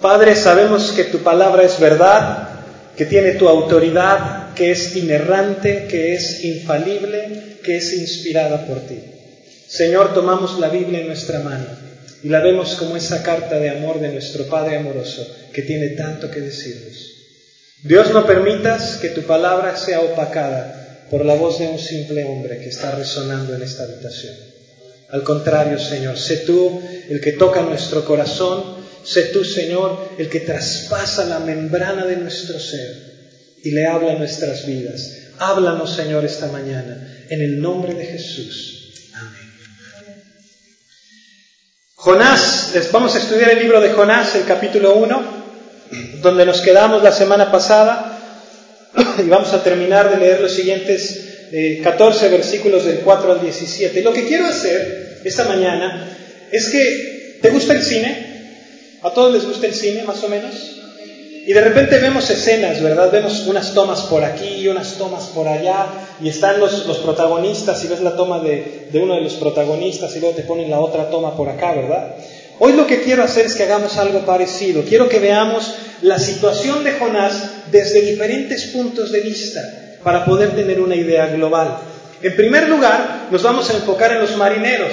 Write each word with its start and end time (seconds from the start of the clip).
Padre, 0.00 0.34
sabemos 0.34 0.92
que 0.92 1.04
tu 1.04 1.18
palabra 1.18 1.62
es 1.62 1.78
verdad, 1.78 2.48
que 2.96 3.04
tiene 3.04 3.32
tu 3.32 3.48
autoridad, 3.48 4.54
que 4.54 4.70
es 4.70 4.96
inerrante, 4.96 5.86
que 5.88 6.14
es 6.14 6.42
infalible, 6.42 7.58
que 7.62 7.76
es 7.76 7.92
inspirada 7.92 8.66
por 8.66 8.80
ti. 8.80 8.98
Señor, 9.68 10.14
tomamos 10.14 10.58
la 10.58 10.70
Biblia 10.70 11.00
en 11.00 11.06
nuestra 11.06 11.40
mano 11.40 11.66
y 12.22 12.28
la 12.28 12.40
vemos 12.40 12.76
como 12.76 12.96
esa 12.96 13.22
carta 13.22 13.58
de 13.58 13.70
amor 13.70 14.00
de 14.00 14.08
nuestro 14.08 14.46
Padre 14.46 14.76
amoroso 14.76 15.26
que 15.52 15.62
tiene 15.62 15.90
tanto 15.90 16.30
que 16.30 16.40
decirnos. 16.40 17.10
Dios, 17.82 18.10
no 18.10 18.26
permitas 18.26 18.96
que 18.96 19.10
tu 19.10 19.22
palabra 19.22 19.76
sea 19.76 20.00
opacada 20.00 21.06
por 21.10 21.26
la 21.26 21.34
voz 21.34 21.58
de 21.58 21.68
un 21.68 21.78
simple 21.78 22.24
hombre 22.24 22.58
que 22.58 22.70
está 22.70 22.92
resonando 22.92 23.54
en 23.54 23.62
esta 23.62 23.84
habitación. 23.84 24.34
Al 25.10 25.22
contrario, 25.24 25.78
Señor, 25.78 26.18
sé 26.18 26.38
tú 26.38 26.80
el 27.08 27.20
que 27.20 27.32
toca 27.32 27.62
nuestro 27.62 28.04
corazón, 28.04 28.79
sé 29.04 29.24
tú, 29.32 29.44
Señor, 29.44 30.14
el 30.18 30.28
que 30.28 30.40
traspasa 30.40 31.24
la 31.24 31.38
membrana 31.38 32.06
de 32.06 32.16
nuestro 32.16 32.58
ser 32.58 33.10
y 33.62 33.70
le 33.70 33.86
habla 33.86 34.12
a 34.12 34.18
nuestras 34.18 34.66
vidas. 34.66 35.12
Háblanos, 35.38 35.94
Señor, 35.94 36.24
esta 36.24 36.46
mañana, 36.48 37.24
en 37.28 37.40
el 37.40 37.60
nombre 37.60 37.94
de 37.94 38.06
Jesús. 38.06 39.10
Amén. 39.14 39.52
Jonás, 41.94 42.72
vamos 42.92 43.14
a 43.14 43.18
estudiar 43.18 43.50
el 43.50 43.60
libro 43.60 43.80
de 43.80 43.90
Jonás, 43.90 44.34
el 44.34 44.44
capítulo 44.44 44.96
1 44.96 45.40
donde 46.22 46.44
nos 46.44 46.60
quedamos 46.60 47.02
la 47.02 47.12
semana 47.12 47.50
pasada 47.50 48.18
y 49.18 49.28
vamos 49.28 49.52
a 49.52 49.62
terminar 49.62 50.10
de 50.10 50.18
leer 50.18 50.40
los 50.40 50.52
siguientes 50.52 51.26
14 51.82 52.26
eh, 52.26 52.28
versículos 52.28 52.84
del 52.84 53.00
4 53.00 53.32
al 53.32 53.40
17. 53.40 54.02
Lo 54.02 54.12
que 54.12 54.26
quiero 54.26 54.46
hacer 54.46 55.20
esta 55.24 55.44
mañana 55.44 56.16
es 56.52 56.68
que, 56.68 57.38
¿te 57.42 57.50
gusta 57.50 57.72
el 57.72 57.82
cine? 57.82 58.29
¿A 59.02 59.10
todos 59.10 59.32
les 59.32 59.46
gusta 59.46 59.66
el 59.66 59.74
cine, 59.74 60.02
más 60.02 60.22
o 60.22 60.28
menos? 60.28 60.54
Y 61.46 61.52
de 61.54 61.60
repente 61.62 61.98
vemos 61.98 62.28
escenas, 62.28 62.82
¿verdad? 62.82 63.10
Vemos 63.10 63.46
unas 63.46 63.72
tomas 63.72 64.02
por 64.02 64.22
aquí 64.24 64.56
y 64.56 64.68
unas 64.68 64.98
tomas 64.98 65.24
por 65.28 65.48
allá, 65.48 65.86
y 66.20 66.28
están 66.28 66.60
los, 66.60 66.86
los 66.86 66.98
protagonistas, 66.98 67.82
y 67.82 67.88
ves 67.88 68.02
la 68.02 68.14
toma 68.14 68.40
de, 68.40 68.88
de, 68.92 68.98
uno 69.00 69.14
de 69.14 69.22
los 69.22 69.34
protagonistas, 69.34 70.14
y 70.14 70.20
luego 70.20 70.36
te 70.36 70.42
ponen 70.42 70.70
la 70.70 70.80
otra 70.80 71.08
toma 71.08 71.34
por 71.34 71.48
acá, 71.48 71.72
¿verdad? 71.72 72.14
Hoy 72.58 72.74
lo 72.74 72.86
que 72.86 73.00
quiero 73.00 73.22
hacer 73.22 73.46
es 73.46 73.54
que 73.54 73.62
hagamos 73.62 73.96
algo 73.96 74.20
parecido. 74.26 74.82
Quiero 74.82 75.08
que 75.08 75.18
veamos 75.18 75.72
la 76.02 76.18
situación 76.18 76.84
de 76.84 76.92
Jonás 76.92 77.42
desde 77.72 78.02
diferentes 78.02 78.66
puntos 78.66 79.10
de 79.12 79.20
vista 79.20 79.62
para 80.04 80.26
poder 80.26 80.54
tener 80.54 80.78
una 80.78 80.94
idea 80.94 81.26
global. 81.28 81.78
En 82.20 82.36
primer 82.36 82.68
lugar, 82.68 83.28
nos 83.30 83.42
vamos 83.42 83.70
a 83.70 83.72
enfocar 83.72 84.12
en 84.12 84.20
los 84.20 84.36
marineros. 84.36 84.92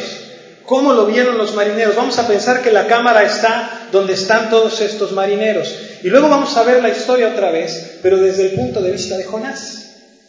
¿Cómo 0.65 0.93
lo 0.93 1.05
vieron 1.07 1.37
los 1.37 1.53
marineros? 1.55 1.95
Vamos 1.95 2.17
a 2.19 2.27
pensar 2.27 2.61
que 2.61 2.71
la 2.71 2.87
cámara 2.87 3.23
está 3.23 3.76
donde 3.91 4.13
están 4.13 4.49
todos 4.49 4.81
estos 4.81 5.11
marineros. 5.11 5.73
Y 6.03 6.09
luego 6.09 6.29
vamos 6.29 6.55
a 6.57 6.63
ver 6.63 6.81
la 6.81 6.89
historia 6.89 7.29
otra 7.29 7.51
vez, 7.51 7.99
pero 8.01 8.17
desde 8.17 8.43
el 8.43 8.51
punto 8.51 8.81
de 8.81 8.91
vista 8.91 9.17
de 9.17 9.23
Jonás 9.23 9.87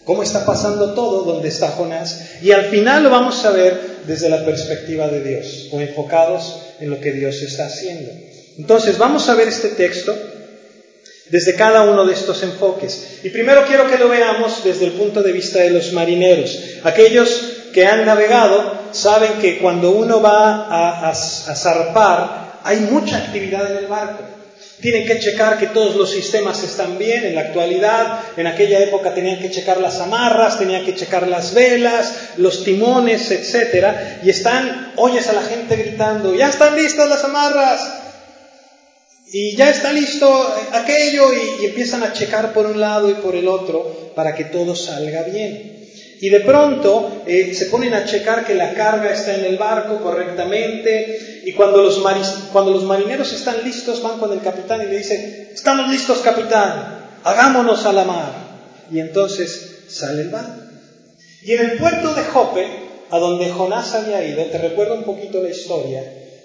cómo 0.09 0.23
está 0.23 0.47
pasando 0.47 0.95
todo 0.95 1.21
donde 1.23 1.51
está 1.51 1.69
Jonás. 1.69 2.41
Y 2.41 2.51
al 2.53 2.65
final 2.71 3.03
lo 3.03 3.11
vamos 3.11 3.45
a 3.45 3.51
ver 3.51 3.79
desde 4.07 4.31
la 4.31 4.43
perspectiva 4.43 5.07
de 5.07 5.23
Dios, 5.23 5.69
o 5.71 5.79
enfocados 5.83 6.61
en 6.81 6.89
lo 6.89 6.99
que 6.99 7.13
Dios 7.13 7.43
está 7.43 7.67
haciendo. 7.67 8.11
Entonces, 8.57 8.97
vamos 8.97 9.29
a 9.29 9.35
ver 9.35 9.49
este 9.49 9.69
texto 9.69 10.17
desde 11.29 11.55
cada 11.57 11.83
uno 11.83 12.07
de 12.07 12.15
estos 12.15 12.43
enfoques. 12.43 13.19
Y 13.23 13.29
primero 13.29 13.67
quiero 13.67 13.87
que 13.87 13.99
lo 13.99 14.09
veamos 14.09 14.65
desde 14.65 14.87
el 14.87 14.93
punto 14.93 15.23
de 15.23 15.33
vista 15.33 15.59
de 15.59 15.71
los 15.71 15.93
marineros. 15.93 16.59
Aquellos 16.85 17.29
que 17.75 17.85
han 17.85 18.07
navegado 18.07 18.79
saben 18.93 19.35
que 19.43 19.59
cuando 19.59 19.91
uno 19.91 20.23
va 20.23 20.69
a, 20.69 21.11
a 21.11 21.15
zarpar, 21.15 22.48
hay 22.65 22.81
mucha 22.81 23.19
actividad 23.19 23.71
en 23.71 23.79
el 23.79 23.87
barco. 23.87 24.25
Tienen 24.81 25.07
que 25.07 25.19
checar 25.19 25.59
que 25.59 25.67
todos 25.69 25.97
los 25.97 26.11
sistemas 26.11 26.63
están 26.63 26.99
bien 26.99 27.25
en 27.25 27.35
la 27.35 27.43
actualidad. 27.43 28.21
En 28.37 28.47
aquella 28.47 28.79
época 28.79 29.13
tenían 29.13 29.41
que 29.41 29.51
checar 29.51 29.81
las 29.81 29.99
amarras, 29.99 30.59
tenían 30.59 30.85
que 30.85 30.95
checar 30.95 31.27
las 31.27 31.53
velas, 31.53 32.31
los 32.37 32.63
timones, 32.63 33.31
etc. 33.33 34.23
Y 34.23 34.31
están, 34.31 34.93
oyes 34.97 35.27
a 35.29 35.33
la 35.33 35.43
gente 35.43 35.75
gritando, 35.75 36.35
ya 36.35 36.49
están 36.49 36.77
listas 36.77 37.09
las 37.09 37.25
amarras. 37.25 37.89
Y 39.31 39.57
ya 39.57 39.69
está 39.69 39.93
listo 39.93 40.55
aquello 40.73 41.35
y, 41.35 41.67
empiezan 41.67 42.03
a 42.03 42.13
checar 42.13 42.53
por 42.53 42.65
un 42.65 42.81
lado 42.81 43.11
y 43.11 43.15
por 43.15 43.35
el 43.35 43.49
otro 43.49 44.13
para 44.15 44.35
que 44.35 44.45
todo 44.45 44.77
salga 44.77 45.23
bien. 45.25 45.77
Y 46.21 46.31
de 46.31 46.41
pronto 46.41 47.23
eh, 47.27 47.53
se 47.55 47.67
ponen 47.67 47.95
a 47.95 48.05
checar 48.05 48.47
que 48.47 48.55
la 48.55 48.73
carga 48.75 49.13
está 49.13 49.35
en 49.35 49.45
el 49.45 49.59
barco 49.59 50.01
correctamente. 50.01 51.28
Y 51.49 51.55
cuando 51.55 51.81
los, 51.81 52.85
marineros 52.85 53.33
están 53.33 53.65
listos, 53.65 54.03
van 54.03 54.19
con 54.19 54.31
el 54.35 54.43
capitán 54.43 54.83
y 54.83 54.85
le 54.85 54.99
dicen, 54.99 55.49
estamos 55.51 55.89
listos 55.89 56.19
capitán, 56.19 57.09
hagámonos 57.25 57.87
a 57.87 57.93
la 57.95 58.05
mar. 58.05 58.33
Y 58.93 59.01
entonces 59.01 59.87
sale 59.89 60.21
el 60.21 60.29
barco. 60.29 60.61
Y 61.43 61.53
en 61.53 61.71
el 61.71 61.79
puerto 61.79 62.13
de 62.13 62.25
Jope, 62.25 62.67
a 63.09 63.19
donde 63.19 63.49
Jonás 63.49 63.95
había 63.95 64.23
ido, 64.27 64.45
te 64.45 64.59
recuerdo 64.59 64.97
un 64.97 65.05
poquito 65.05 65.43
la 65.43 65.49
historia, 65.49 66.03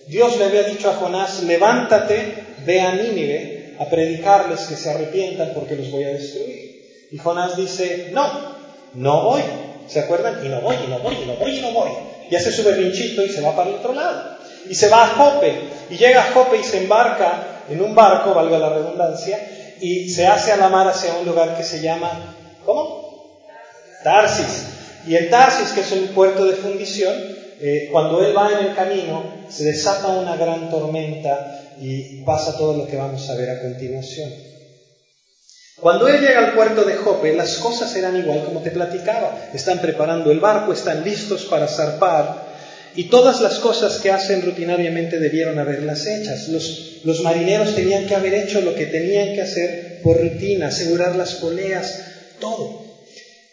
Dios 0.08 0.38
le 0.38 0.46
había 0.46 0.64
dicho 0.64 0.90
a 0.90 0.94
Jonás, 0.94 1.44
levántate, 1.44 2.36
ve 2.66 2.80
a 2.80 2.96
Nínive 2.96 3.76
a 3.80 3.90
predicarles 3.90 4.62
que 4.62 4.78
se 4.78 4.90
arrepientan 4.90 5.52
porque 5.54 5.76
los 5.76 5.92
voy 5.92 6.06
a 6.06 6.14
destruir. 6.14 7.10
Y 7.12 7.18
Jonás 7.18 7.58
dice, 7.58 8.12
no, 8.14 8.56
no 8.94 9.24
voy. 9.26 9.42
¿Se 9.86 10.00
acuerdan? 10.00 10.46
Y 10.46 10.48
no 10.48 10.62
voy, 10.62 10.78
y 10.82 10.90
no 10.90 11.00
voy, 11.00 11.16
y 11.22 11.26
no 11.26 11.36
voy, 11.36 11.58
y 11.58 11.62
no 11.62 11.72
voy. 11.74 11.92
Y 12.32 12.36
hace 12.38 12.54
su 12.54 12.64
berrinchito 12.64 13.22
y 13.22 13.30
se 13.30 13.42
va 13.42 13.54
para 13.54 13.70
el 13.70 13.76
otro 13.76 13.94
lado. 13.94 14.33
Y 14.70 14.76
se 14.76 14.90
va 14.90 15.04
a 15.04 15.08
Jope. 15.10 15.54
Y 15.90 15.98
llega 15.98 16.24
a 16.24 16.32
Jope 16.34 16.58
y 16.58 16.64
se 16.64 16.84
embarca 16.84 17.64
en 17.70 17.82
un 17.82 17.96
barco, 17.96 18.34
valga 18.34 18.58
la 18.58 18.70
redundancia, 18.70 19.40
y 19.80 20.10
se 20.10 20.28
hace 20.28 20.52
a 20.52 20.58
la 20.58 20.70
mar 20.70 20.88
hacia 20.88 21.16
un 21.16 21.26
lugar 21.26 21.58
que 21.58 21.64
se 21.64 21.82
llama, 21.82 22.36
¿cómo? 22.66 23.38
Tarsis. 24.04 24.66
Y 25.06 25.16
en 25.16 25.30
Tarsis, 25.30 25.70
que 25.70 25.82
es 25.82 25.92
un 25.92 26.08
puerto 26.10 26.46
de 26.46 26.54
fundición, 26.54 27.14
eh, 27.60 27.90
cuando 27.92 28.24
él 28.24 28.36
va 28.36 28.52
en 28.52 28.68
el 28.68 28.76
camino, 28.76 29.24
se 29.50 29.64
desata 29.66 30.08
una 30.08 30.36
gran 30.36 30.70
tormenta 30.70 31.62
y 31.80 32.22
pasa 32.24 32.58
todo 32.58 32.78
lo 32.78 32.88
que 32.88 32.98
vamos 32.98 33.30
a 33.30 33.36
ver 33.36 33.50
a 33.50 33.62
continuación. 33.62 34.32
Cuando 35.80 36.08
él 36.08 36.22
llega 36.22 36.40
al 36.40 36.54
puerto 36.54 36.84
de 36.84 36.96
Jope, 36.96 37.34
las 37.34 37.58
cosas 37.58 37.94
eran 37.96 38.16
igual 38.16 38.46
como 38.46 38.62
te 38.62 38.72
platicaba. 38.72 39.50
Están 39.54 39.82
preparando 39.82 40.32
el 40.32 40.40
barco, 40.40 40.72
están 40.72 41.04
listos 41.04 41.46
para 41.46 41.68
zarpar 41.68 42.43
y 42.96 43.06
todas 43.06 43.42
las 43.42 43.60
cosas 43.60 44.00
que 44.00 44.12
hacen 44.12 44.44
rutinariamente 44.44 45.20
debieron 45.20 45.58
haberlas 45.58 46.06
hechas. 46.06 46.48
Los, 46.50 47.22
marineros 47.22 47.76
tenían 47.76 48.06
que 48.06 48.16
haber 48.16 48.34
hecho 48.34 48.62
lo 48.62 48.76
que 48.76 48.86
tenían 48.86 49.34
que 49.34 49.42
hacer 49.42 50.00
por 50.04 50.22
rutina, 50.22 50.68
asegurar 50.68 51.16
las 51.16 51.36
poleas, 51.36 52.02
todo. 52.40 52.84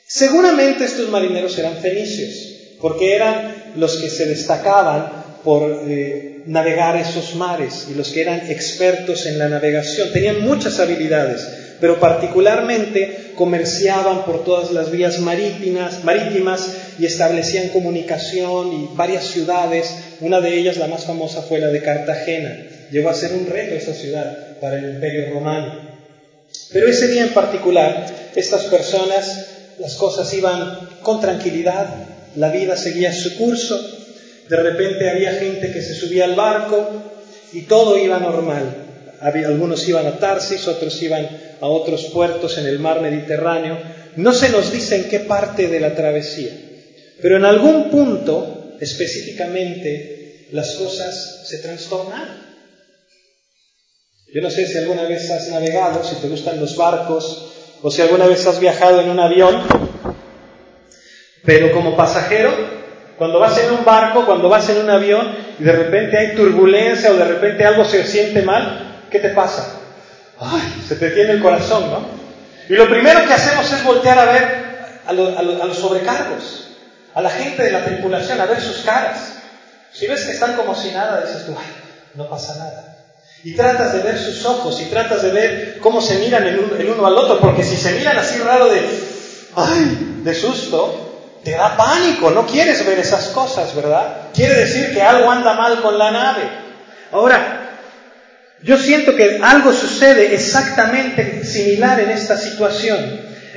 Seguramente 0.06 0.84
estos 0.84 1.08
marineros 1.08 1.58
eran 1.58 1.76
fenicios, 1.76 2.76
porque 2.80 3.14
eran 3.14 3.72
los 3.76 3.96
que 3.96 4.10
se 4.10 4.26
destacaban 4.26 5.20
por 5.44 5.84
eh, 5.88 6.42
navegar 6.46 6.96
esos 6.96 7.34
mares 7.34 7.86
y 7.90 7.94
los 7.94 8.10
que 8.10 8.20
eran 8.22 8.50
expertos 8.50 9.26
en 9.26 9.38
la 9.38 9.48
navegación. 9.48 10.12
Tenían 10.12 10.42
muchas 10.42 10.78
habilidades 10.80 11.40
pero 11.80 11.98
particularmente 11.98 13.32
comerciaban 13.34 14.24
por 14.24 14.44
todas 14.44 14.70
las 14.70 14.90
vías 14.90 15.18
marítimas, 15.18 16.74
y 16.98 17.06
establecían 17.06 17.70
comunicación 17.70 18.72
y 18.72 18.90
varias 18.94 19.24
ciudades. 19.24 19.94
Una 20.20 20.40
de 20.40 20.58
ellas, 20.58 20.76
la 20.76 20.86
más 20.86 21.04
famosa, 21.04 21.42
fue 21.42 21.58
la 21.58 21.68
de 21.68 21.82
Cartagena. 21.82 22.66
Llegó 22.90 23.08
a 23.08 23.14
ser 23.14 23.32
un 23.32 23.46
reto 23.46 23.74
esa 23.74 23.94
ciudad 23.94 24.58
para 24.60 24.78
el 24.78 24.94
imperio 24.94 25.32
romano. 25.32 25.88
Pero 26.72 26.88
ese 26.88 27.08
día 27.08 27.22
en 27.22 27.32
particular, 27.32 28.06
estas 28.34 28.64
personas, 28.64 29.46
las 29.78 29.94
cosas 29.94 30.32
iban 30.34 30.88
con 31.02 31.20
tranquilidad, 31.20 31.86
la 32.36 32.50
vida 32.50 32.76
seguía 32.76 33.12
su 33.12 33.36
curso, 33.36 33.80
de 34.48 34.56
repente 34.56 35.08
había 35.08 35.32
gente 35.32 35.72
que 35.72 35.80
se 35.80 35.94
subía 35.94 36.24
al 36.24 36.34
barco 36.34 36.86
y 37.52 37.62
todo 37.62 37.96
iba 37.96 38.18
normal 38.18 38.89
algunos 39.20 39.86
iban 39.88 40.06
a 40.06 40.18
Tarsis, 40.18 40.66
otros 40.66 41.00
iban 41.02 41.28
a 41.60 41.66
otros 41.66 42.06
puertos 42.06 42.56
en 42.58 42.66
el 42.66 42.78
mar 42.78 43.00
Mediterráneo. 43.00 43.78
No 44.16 44.32
se 44.32 44.48
nos 44.48 44.72
dice 44.72 44.96
en 44.96 45.08
qué 45.08 45.20
parte 45.20 45.68
de 45.68 45.80
la 45.80 45.94
travesía, 45.94 46.52
pero 47.20 47.36
en 47.36 47.44
algún 47.44 47.90
punto 47.90 48.76
específicamente 48.80 50.48
las 50.52 50.74
cosas 50.74 51.42
se 51.46 51.58
trastornaron. 51.58 52.50
Yo 54.32 54.40
no 54.40 54.50
sé 54.50 54.66
si 54.66 54.78
alguna 54.78 55.04
vez 55.04 55.30
has 55.30 55.48
navegado, 55.48 56.04
si 56.04 56.16
te 56.16 56.28
gustan 56.28 56.60
los 56.60 56.76
barcos, 56.76 57.50
o 57.82 57.90
si 57.90 58.02
alguna 58.02 58.26
vez 58.26 58.46
has 58.46 58.60
viajado 58.60 59.00
en 59.00 59.10
un 59.10 59.18
avión, 59.18 59.62
pero 61.44 61.72
como 61.72 61.96
pasajero, 61.96 62.52
cuando 63.16 63.38
vas 63.38 63.58
en 63.58 63.72
un 63.72 63.84
barco, 63.84 64.24
cuando 64.24 64.48
vas 64.48 64.68
en 64.70 64.78
un 64.78 64.90
avión 64.90 65.34
y 65.58 65.64
de 65.64 65.72
repente 65.72 66.16
hay 66.16 66.34
turbulencia 66.34 67.10
o 67.10 67.16
de 67.16 67.24
repente 67.24 67.64
algo 67.64 67.84
se 67.84 68.04
siente 68.06 68.42
mal, 68.42 68.89
¿qué 69.10 69.18
te 69.18 69.30
pasa? 69.30 69.80
Ay, 70.38 70.82
se 70.86 70.96
te 70.96 71.10
tiene 71.10 71.32
el 71.32 71.42
corazón, 71.42 71.90
¿no? 71.90 72.06
Y 72.68 72.74
lo 72.74 72.88
primero 72.88 73.26
que 73.26 73.32
hacemos 73.34 73.70
es 73.72 73.84
voltear 73.84 74.18
a 74.18 74.24
ver 74.26 74.70
a, 75.06 75.12
los 75.12 75.76
sobrecargos, 75.76 76.68
a 77.14 77.20
la 77.20 77.30
gente 77.30 77.64
de 77.64 77.72
la 77.72 77.84
tripulación, 77.84 78.40
a 78.40 78.46
ver 78.46 78.60
sus 78.60 78.78
caras. 78.78 79.34
Si 79.92 80.06
ves 80.06 80.24
que 80.24 80.32
están 80.32 80.54
como 80.54 80.74
si 80.74 80.92
nada, 80.92 81.20
dices 81.22 81.46
tú, 81.46 81.56
ay, 81.58 81.66
no 82.14 82.28
pasa 82.30 82.54
nada. 82.56 82.96
Y 83.42 83.54
tratas 83.54 83.92
de 83.92 84.00
ver 84.00 84.18
sus 84.18 84.44
ojos 84.44 84.80
y 84.80 84.84
tratas 84.84 85.22
de 85.22 85.30
ver 85.30 85.78
cómo 85.80 86.00
se 86.00 86.18
miran 86.18 86.46
el 86.46 86.60
uno, 86.60 86.76
el 86.76 86.90
uno 86.90 87.06
al 87.06 87.18
otro, 87.18 87.40
porque 87.40 87.64
si 87.64 87.76
se 87.76 87.92
miran 87.92 88.16
así 88.18 88.38
raro 88.38 88.68
de, 88.68 88.80
ay, 89.56 90.20
de 90.22 90.34
susto, 90.34 91.40
te 91.42 91.52
da 91.52 91.76
pánico, 91.76 92.30
no 92.30 92.46
quieres 92.46 92.86
ver 92.86 92.98
esas 92.98 93.28
cosas, 93.28 93.74
¿verdad? 93.74 94.28
Quiere 94.34 94.54
decir 94.54 94.92
que 94.92 95.02
algo 95.02 95.30
anda 95.30 95.54
mal 95.54 95.80
con 95.80 95.98
la 95.98 96.10
nave. 96.10 96.42
Ahora, 97.12 97.69
yo 98.62 98.76
siento 98.76 99.16
que 99.16 99.40
algo 99.42 99.72
sucede 99.72 100.34
exactamente 100.34 101.44
similar 101.44 102.00
en 102.00 102.10
esta 102.10 102.36
situación. 102.36 102.98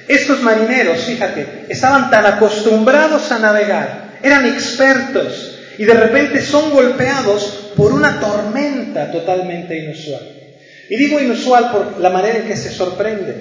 Estos 0.07 0.41
marineros, 0.41 0.99
fíjate, 0.99 1.65
estaban 1.69 2.09
tan 2.09 2.25
acostumbrados 2.25 3.31
a 3.31 3.39
navegar, 3.39 4.19
eran 4.21 4.45
expertos 4.45 5.59
y 5.77 5.85
de 5.85 5.93
repente 5.93 6.41
son 6.41 6.71
golpeados 6.71 7.71
por 7.75 7.91
una 7.91 8.19
tormenta 8.19 9.11
totalmente 9.11 9.77
inusual. 9.77 10.21
Y 10.89 10.95
digo 10.97 11.19
inusual 11.19 11.71
por 11.71 11.99
la 11.99 12.09
manera 12.09 12.39
en 12.39 12.47
que 12.47 12.55
se 12.55 12.69
sorprende. 12.69 13.35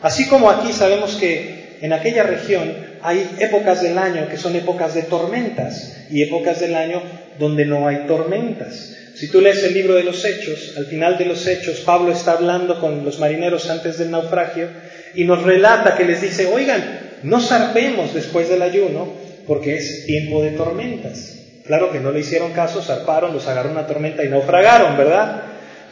Así 0.00 0.28
como 0.28 0.50
aquí 0.50 0.72
sabemos 0.72 1.16
que 1.16 1.78
en 1.80 1.92
aquella 1.92 2.24
región 2.24 2.88
hay 3.02 3.30
épocas 3.38 3.82
del 3.82 3.96
año 3.98 4.28
que 4.28 4.36
son 4.36 4.56
épocas 4.56 4.94
de 4.94 5.02
tormentas 5.02 6.06
y 6.10 6.22
épocas 6.22 6.60
del 6.60 6.74
año 6.74 7.02
donde 7.38 7.64
no 7.64 7.86
hay 7.86 8.06
tormentas. 8.06 8.97
Si 9.18 9.26
tú 9.26 9.40
lees 9.40 9.64
el 9.64 9.74
libro 9.74 9.96
de 9.96 10.04
los 10.04 10.24
Hechos, 10.24 10.74
al 10.76 10.86
final 10.86 11.18
de 11.18 11.24
los 11.24 11.44
Hechos, 11.44 11.80
Pablo 11.80 12.12
está 12.12 12.34
hablando 12.34 12.78
con 12.78 13.04
los 13.04 13.18
marineros 13.18 13.68
antes 13.68 13.98
del 13.98 14.12
naufragio 14.12 14.68
y 15.12 15.24
nos 15.24 15.42
relata 15.42 15.96
que 15.96 16.04
les 16.04 16.20
dice, 16.20 16.46
oigan, 16.46 17.18
no 17.24 17.40
zarpemos 17.40 18.14
después 18.14 18.48
del 18.48 18.62
ayuno 18.62 19.12
porque 19.44 19.76
es 19.76 20.06
tiempo 20.06 20.40
de 20.40 20.52
tormentas. 20.52 21.34
Claro 21.66 21.90
que 21.90 21.98
no 21.98 22.12
le 22.12 22.20
hicieron 22.20 22.52
caso, 22.52 22.80
zarparon, 22.80 23.32
los 23.32 23.48
agarró 23.48 23.72
una 23.72 23.88
tormenta 23.88 24.24
y 24.24 24.28
naufragaron, 24.28 24.96
¿verdad? 24.96 25.42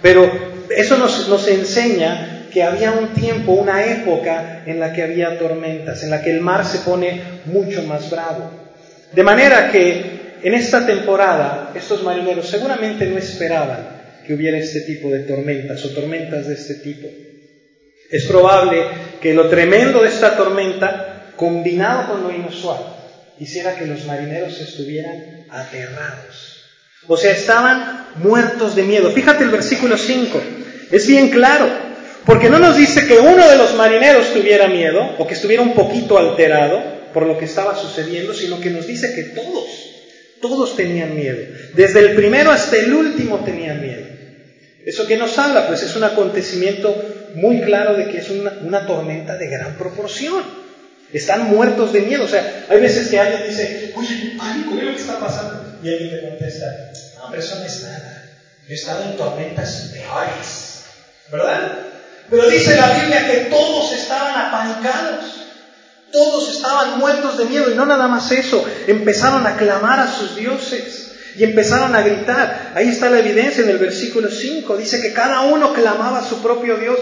Pero 0.01 0.31
eso 0.71 0.97
nos, 0.97 1.29
nos 1.29 1.49
enseña 1.49 2.47
que 2.53 2.63
había 2.63 2.93
un 2.93 3.13
tiempo, 3.13 3.55
una 3.55 3.85
época 3.87 4.63
en 4.67 4.79
la 4.79 4.93
que 4.93 5.03
había 5.03 5.37
tormentas, 5.37 6.05
en 6.05 6.11
la 6.11 6.23
que 6.23 6.31
el 6.31 6.43
mar 6.43 6.65
se 6.65 6.79
pone 6.79 7.21
mucho 7.47 7.83
más 7.83 8.09
bravo. 8.09 8.53
De 9.13 9.23
manera 9.25 9.73
que 9.73 10.16
en 10.43 10.55
esta 10.55 10.87
temporada 10.87 11.73
estos 11.75 12.03
marineros 12.03 12.49
seguramente 12.49 13.07
no 13.07 13.19
esperaban 13.19 13.97
que 14.27 14.35
hubiera 14.35 14.59
este 14.59 14.81
tipo 14.81 15.11
de 15.11 15.21
tormentas 15.21 15.85
o 15.85 15.91
tormentas 15.91 16.47
de 16.47 16.55
este 16.55 16.75
tipo. 16.75 17.09
Es 18.11 18.25
probable 18.25 18.85
que 19.21 19.35
lo 19.35 19.49
tremendo 19.49 20.03
de 20.03 20.09
esta 20.09 20.37
tormenta, 20.37 21.33
combinado 21.37 22.13
con 22.13 22.23
lo 22.23 22.33
inusual, 22.33 22.81
hiciera 23.39 23.77
que 23.77 23.87
los 23.87 24.05
marineros 24.05 24.61
estuvieran 24.61 25.47
aterrados. 25.51 26.65
O 27.09 27.17
sea, 27.17 27.33
estaban 27.33 28.07
muertos 28.17 28.75
de 28.75 28.83
miedo. 28.83 29.11
Fíjate 29.11 29.45
el 29.45 29.51
versículo 29.51 29.97
5, 29.97 30.41
es 30.91 31.07
bien 31.07 31.31
claro, 31.31 31.69
porque 32.25 32.51
no 32.51 32.59
nos 32.59 32.77
dice 32.77 33.07
que 33.07 33.19
uno 33.19 33.49
de 33.49 33.57
los 33.57 33.75
marineros 33.75 34.33
tuviera 34.33 34.67
miedo 34.67 35.15
o 35.19 35.27
que 35.27 35.35
estuviera 35.35 35.63
un 35.63 35.75
poquito 35.75 36.19
alterado 36.19 36.97
por 37.13 37.27
lo 37.27 37.39
que 37.39 37.45
estaba 37.45 37.77
sucediendo, 37.77 38.35
sino 38.35 38.61
que 38.61 38.71
nos 38.71 38.87
dice 38.87 39.15
que 39.15 39.23
todos, 39.23 39.86
todos 40.41 40.77
tenían 40.77 41.15
miedo. 41.15 41.39
Desde 41.75 42.01
el 42.01 42.15
primero 42.15 42.51
hasta 42.51 42.77
el 42.77 42.93
último 42.93 43.45
tenían 43.45 43.81
miedo. 43.81 44.07
¿Eso 44.85 45.07
que 45.07 45.17
nos 45.17 45.37
habla? 45.39 45.67
Pues 45.67 45.83
es 45.83 45.97
un 45.97 46.05
acontecimiento 46.05 46.95
muy 47.35 47.61
claro 47.63 47.95
de 47.95 48.09
que 48.09 48.19
es 48.19 48.31
una, 48.31 48.53
una 48.63 48.87
tormenta 48.87 49.37
de 49.37 49.49
gran 49.49 49.77
proporción. 49.77 50.45
Están 51.13 51.51
muertos 51.51 51.93
de 51.93 52.03
miedo. 52.03 52.25
O 52.25 52.29
sea, 52.29 52.67
hay 52.69 52.81
veces 52.81 53.09
que 53.09 53.19
alguien 53.19 53.49
dice, 53.49 53.93
oye, 53.97 54.35
pánico, 54.39 54.79
¿qué 54.79 54.95
está 54.95 55.19
pasando? 55.19 55.79
Y 55.83 55.89
alguien 55.89 56.11
te 56.11 56.29
contesta, 56.29 56.67
no, 57.17 57.31
pero 57.31 57.43
eso 57.43 57.57
no 57.57 57.65
es 57.65 57.83
nada. 57.83 58.23
Yo 58.67 58.73
he 58.73 58.75
estado 58.75 59.05
en 59.05 59.17
tormentas 59.17 59.91
peores. 59.93 60.85
¿Verdad? 61.31 61.79
Pero 62.31 62.49
dice 62.49 62.77
la 62.77 62.93
Biblia 62.93 63.27
que 63.27 63.37
todos 63.51 63.93
estaban 63.93 64.35
apanicados. 64.37 65.36
Todos 66.17 66.49
estaban 66.49 66.99
muertos 66.99 67.37
de 67.37 67.45
miedo. 67.45 67.71
Y 67.71 67.75
no 67.75 67.85
nada 67.85 68.09
más 68.09 68.33
eso. 68.33 68.65
Empezaron 68.87 69.47
a 69.47 69.55
clamar 69.59 70.01
a 70.01 70.11
sus 70.11 70.35
dioses. 70.35 71.13
Y 71.37 71.45
empezaron 71.45 71.95
a 71.95 72.01
gritar. 72.01 72.73
Ahí 72.75 72.89
está 72.89 73.11
la 73.11 73.19
evidencia 73.19 73.63
en 73.63 73.69
el 73.69 73.77
versículo 73.77 74.31
5. 74.31 74.79
Dice 74.79 75.03
que 75.03 75.13
cada 75.13 75.43
uno 75.43 75.75
clamaba 75.75 76.21
a 76.21 76.25
su 76.25 76.41
propio 76.41 76.79
Dios. 76.79 76.99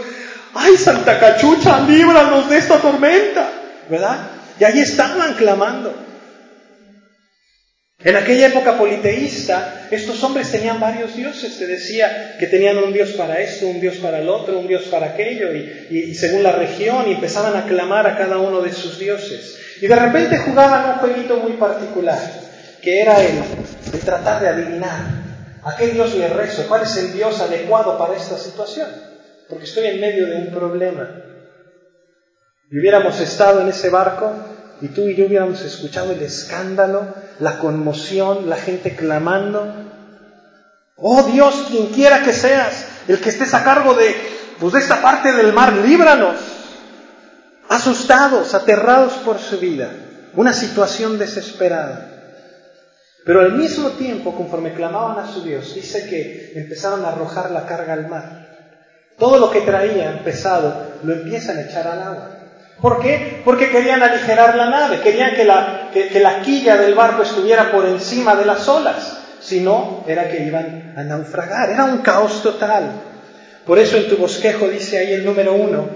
¡Ay, 0.52 0.76
Santa 0.76 1.20
Cachucha, 1.20 1.78
líbranos 1.86 2.50
de 2.50 2.58
esta 2.58 2.78
tormenta! 2.78 3.52
¿Verdad? 3.88 4.18
Y 4.58 4.64
ahí 4.64 4.80
estaban 4.80 5.34
clamando. 5.34 5.94
En 8.04 8.16
aquella 8.16 8.48
época 8.48 8.76
politeísta, 8.76 9.88
estos 9.90 10.22
hombres 10.22 10.52
tenían 10.52 10.78
varios 10.78 11.16
dioses. 11.16 11.58
Te 11.58 11.66
decía 11.66 12.36
que 12.38 12.46
tenían 12.46 12.76
un 12.76 12.92
dios 12.92 13.12
para 13.12 13.40
esto, 13.40 13.66
un 13.66 13.80
dios 13.80 13.96
para 13.96 14.18
el 14.18 14.28
otro, 14.28 14.58
un 14.58 14.68
dios 14.68 14.82
para 14.84 15.06
aquello, 15.06 15.54
y, 15.54 15.88
y, 15.90 16.14
según 16.14 16.42
la 16.42 16.52
región, 16.52 17.08
y 17.08 17.14
empezaban 17.14 17.56
a 17.56 17.64
clamar 17.64 18.06
a 18.06 18.18
cada 18.18 18.36
uno 18.36 18.60
de 18.60 18.74
sus 18.74 18.98
dioses. 18.98 19.58
Y 19.80 19.86
de 19.86 19.96
repente 19.96 20.36
jugaban 20.36 20.90
un 20.90 20.96
jueguito 20.96 21.38
muy 21.38 21.54
particular, 21.54 22.18
que 22.82 23.00
era 23.00 23.24
el, 23.24 23.38
el 23.94 24.00
tratar 24.00 24.42
de 24.42 24.48
adivinar 24.48 25.00
a 25.62 25.74
qué 25.74 25.86
dios 25.86 26.14
le 26.14 26.28
rezo, 26.28 26.66
cuál 26.68 26.82
es 26.82 26.94
el 26.98 27.14
dios 27.14 27.40
adecuado 27.40 27.96
para 27.96 28.16
esta 28.16 28.36
situación, 28.36 28.88
porque 29.48 29.64
estoy 29.64 29.86
en 29.86 30.00
medio 30.00 30.26
de 30.26 30.34
un 30.36 30.50
problema. 30.52 31.22
Y 32.70 32.78
hubiéramos 32.80 33.18
estado 33.18 33.62
en 33.62 33.68
ese 33.68 33.88
barco 33.88 34.53
y 34.84 34.88
tú 34.88 35.08
y 35.08 35.16
yo 35.16 35.24
hubiéramos 35.24 35.62
escuchado 35.62 36.12
el 36.12 36.20
escándalo, 36.20 37.14
la 37.40 37.58
conmoción, 37.58 38.50
la 38.50 38.56
gente 38.56 38.94
clamando. 38.94 39.74
Oh 40.96 41.22
Dios, 41.22 41.68
quien 41.70 41.86
quiera 41.86 42.22
que 42.22 42.34
seas, 42.34 42.84
el 43.08 43.18
que 43.18 43.30
estés 43.30 43.54
a 43.54 43.64
cargo 43.64 43.94
de, 43.94 44.14
pues, 44.60 44.74
de 44.74 44.80
esta 44.80 45.00
parte 45.00 45.32
del 45.32 45.54
mar, 45.54 45.72
líbranos. 45.72 46.36
Asustados, 47.70 48.52
aterrados 48.52 49.14
por 49.24 49.38
su 49.38 49.58
vida, 49.58 49.90
una 50.34 50.52
situación 50.52 51.18
desesperada. 51.18 52.10
Pero 53.24 53.40
al 53.40 53.54
mismo 53.54 53.88
tiempo, 53.92 54.36
conforme 54.36 54.74
clamaban 54.74 55.24
a 55.24 55.32
su 55.32 55.42
Dios, 55.42 55.74
dice 55.74 56.06
que 56.10 56.52
empezaron 56.56 57.06
a 57.06 57.08
arrojar 57.08 57.52
la 57.52 57.64
carga 57.64 57.94
al 57.94 58.08
mar. 58.08 58.48
Todo 59.18 59.38
lo 59.38 59.50
que 59.50 59.62
traían 59.62 60.18
pesado 60.24 60.98
lo 61.02 61.14
empiezan 61.14 61.56
a 61.56 61.62
echar 61.62 61.88
al 61.88 62.02
agua. 62.02 62.33
¿Por 62.80 63.00
qué? 63.00 63.40
Porque 63.44 63.70
querían 63.70 64.02
aligerar 64.02 64.56
la 64.56 64.68
nave, 64.68 65.00
querían 65.00 65.34
que 65.34 65.44
la, 65.44 65.90
que, 65.92 66.20
la 66.20 66.42
quilla 66.42 66.76
del 66.76 66.94
barco 66.94 67.22
estuviera 67.22 67.70
por 67.70 67.86
encima 67.86 68.34
de 68.34 68.44
las 68.44 68.68
olas. 68.68 69.18
Si 69.40 69.60
no, 69.60 70.04
era 70.06 70.28
que 70.28 70.44
iban 70.44 70.94
a 70.96 71.02
naufragar. 71.02 71.70
Era 71.70 71.84
un 71.84 71.98
caos 71.98 72.42
total. 72.42 72.92
Por 73.66 73.78
eso 73.78 73.96
en 73.96 74.08
tu 74.08 74.16
bosquejo 74.16 74.68
dice 74.68 74.98
ahí 74.98 75.12
el 75.12 75.24
número 75.24 75.54
uno, 75.54 75.88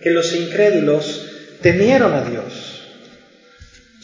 que 0.00 0.10
los 0.10 0.34
incrédulos 0.34 1.26
temieron 1.62 2.14
a 2.14 2.22
Dios. 2.22 2.82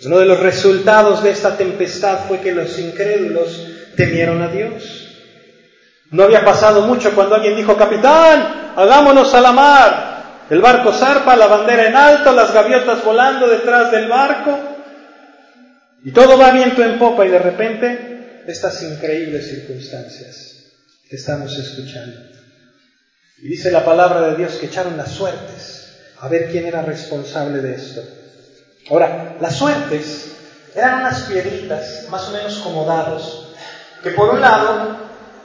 Uno 0.04 0.18
de 0.18 0.26
los 0.26 0.40
resultados 0.40 1.22
de 1.22 1.30
esta 1.30 1.56
tempestad 1.56 2.20
fue 2.28 2.40
que 2.40 2.52
los 2.52 2.78
incrédulos 2.78 3.66
temieron 3.96 4.42
a 4.42 4.48
Dios. 4.48 5.08
No 6.10 6.24
había 6.24 6.44
pasado 6.44 6.82
mucho 6.82 7.14
cuando 7.14 7.34
alguien 7.34 7.56
dijo, 7.56 7.76
capitán, 7.76 8.72
hagámonos 8.76 9.34
a 9.34 9.40
la 9.40 9.52
mar. 9.52 10.13
El 10.50 10.60
barco 10.60 10.92
zarpa, 10.92 11.36
la 11.36 11.46
bandera 11.46 11.86
en 11.86 11.96
alto, 11.96 12.32
las 12.32 12.52
gaviotas 12.52 13.02
volando 13.02 13.48
detrás 13.48 13.90
del 13.90 14.08
barco. 14.08 14.58
Y 16.04 16.12
todo 16.12 16.36
va 16.36 16.50
viento 16.50 16.82
en 16.84 16.98
popa 16.98 17.24
y 17.24 17.30
de 17.30 17.38
repente 17.38 18.42
estas 18.46 18.82
increíbles 18.82 19.48
circunstancias 19.48 20.56
que 21.08 21.16
estamos 21.16 21.56
escuchando. 21.56 22.20
Y 23.38 23.48
dice 23.48 23.70
la 23.70 23.84
palabra 23.84 24.28
de 24.28 24.36
Dios 24.36 24.54
que 24.56 24.66
echaron 24.66 24.98
las 24.98 25.12
suertes 25.12 25.96
a 26.20 26.28
ver 26.28 26.50
quién 26.50 26.66
era 26.66 26.82
responsable 26.82 27.62
de 27.62 27.74
esto. 27.74 28.02
Ahora, 28.90 29.36
las 29.40 29.56
suertes 29.56 30.32
eran 30.74 31.00
unas 31.00 31.22
piedritas, 31.22 32.06
más 32.10 32.28
o 32.28 32.32
menos 32.32 32.58
como 32.58 32.84
dados, 32.84 33.54
que 34.02 34.10
por 34.10 34.28
un 34.28 34.42
lado, 34.42 34.98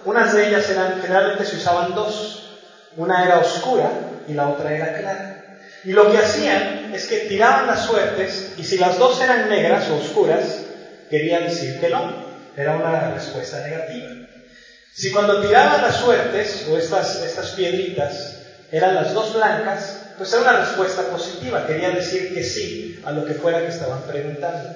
unas 0.04 0.34
de 0.34 0.50
ellas 0.50 0.70
eran, 0.70 1.02
generalmente 1.02 1.46
se 1.46 1.56
usaban 1.56 1.96
dos, 1.96 2.50
una 2.98 3.24
era 3.24 3.40
oscura 3.40 4.09
y 4.30 4.34
la 4.34 4.48
otra 4.48 4.74
era 4.74 4.94
clara. 4.98 5.58
Y 5.84 5.92
lo 5.94 6.12
que 6.12 6.18
hacían 6.18 6.92
es 6.94 7.08
que 7.08 7.20
tiraban 7.20 7.68
las 7.68 7.86
suertes 7.86 8.54
y 8.58 8.64
si 8.64 8.78
las 8.78 8.98
dos 8.98 9.22
eran 9.22 9.50
negras 9.50 9.90
o 9.90 9.96
oscuras, 9.96 10.66
quería 11.10 11.40
decir 11.40 11.80
que 11.80 11.90
no, 11.90 12.14
era 12.56 12.76
una 12.76 13.12
respuesta 13.12 13.62
negativa. 13.62 14.10
Si 14.94 15.12
cuando 15.12 15.42
tiraban 15.42 15.82
las 15.82 15.96
suertes 15.96 16.68
o 16.70 16.78
estas, 16.78 17.54
piedritas 17.56 18.36
eran 18.72 18.96
las 18.96 19.14
dos 19.14 19.34
blancas, 19.34 19.98
pues 20.18 20.34
era 20.34 20.42
una 20.42 20.60
respuesta 20.60 21.04
positiva, 21.04 21.66
quería 21.66 21.92
decir 21.92 22.34
que 22.34 22.44
sí 22.44 23.02
a 23.06 23.12
lo 23.12 23.26
que 23.26 23.36
fuera 23.36 23.62
que 23.62 23.68
estaban 23.68 24.02
preguntando. 24.02 24.70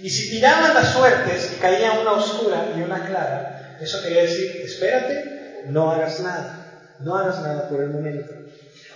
Y 0.00 0.08
si 0.08 0.30
tiraban 0.30 0.74
las 0.74 0.94
suertes 0.94 1.52
y 1.52 1.60
caía 1.60 1.92
una 2.00 2.12
oscura 2.12 2.72
y 2.76 2.80
una 2.80 3.04
clara, 3.04 3.76
eso 3.80 4.00
quería 4.02 4.22
decir, 4.22 4.62
espérate, 4.64 5.64
no 5.66 5.90
hagas 5.90 6.20
nada, 6.20 6.94
no 7.00 7.16
hagas 7.16 7.40
nada 7.42 7.68
por 7.68 7.82
el 7.82 7.90
momento. 7.90 8.37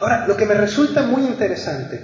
Ahora, 0.03 0.27
lo 0.27 0.37
que 0.37 0.47
me 0.47 0.55
resulta 0.55 1.03
muy 1.03 1.23
interesante 1.23 2.01